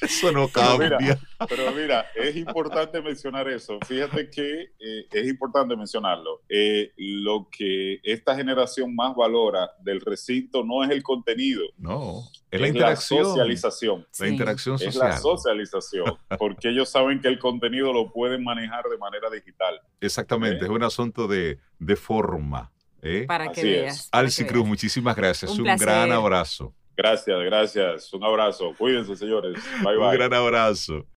[0.00, 1.18] Eso no Pero mira, cambia.
[1.48, 3.78] Pero mira, es importante mencionar eso.
[3.86, 6.42] Fíjate que eh, es importante mencionarlo.
[6.48, 12.42] Eh, lo que esta generación más valora del recinto no es el contenido, No, es
[12.50, 13.24] es la la interacción.
[13.24, 14.06] socialización.
[14.18, 15.08] La interacción Es social.
[15.10, 19.80] la socialización, porque ellos saben que el contenido lo pueden manejar de manera digital.
[20.00, 20.64] Exactamente, ¿Eh?
[20.64, 22.70] es un asunto de, de forma.
[23.02, 23.24] ¿Eh?
[23.26, 23.82] para que Así es.
[23.82, 24.08] veas.
[24.10, 24.68] para Alci que Cruz, veas.
[24.68, 25.50] muchísimas gracias.
[25.58, 26.74] Un Un, gran abrazo.
[26.96, 28.12] Gracias, gracias.
[28.12, 28.74] Un abrazo.
[28.78, 29.56] Cuídense, señores.
[29.82, 30.16] Bye, Un bye.
[30.16, 31.06] gran abrazo.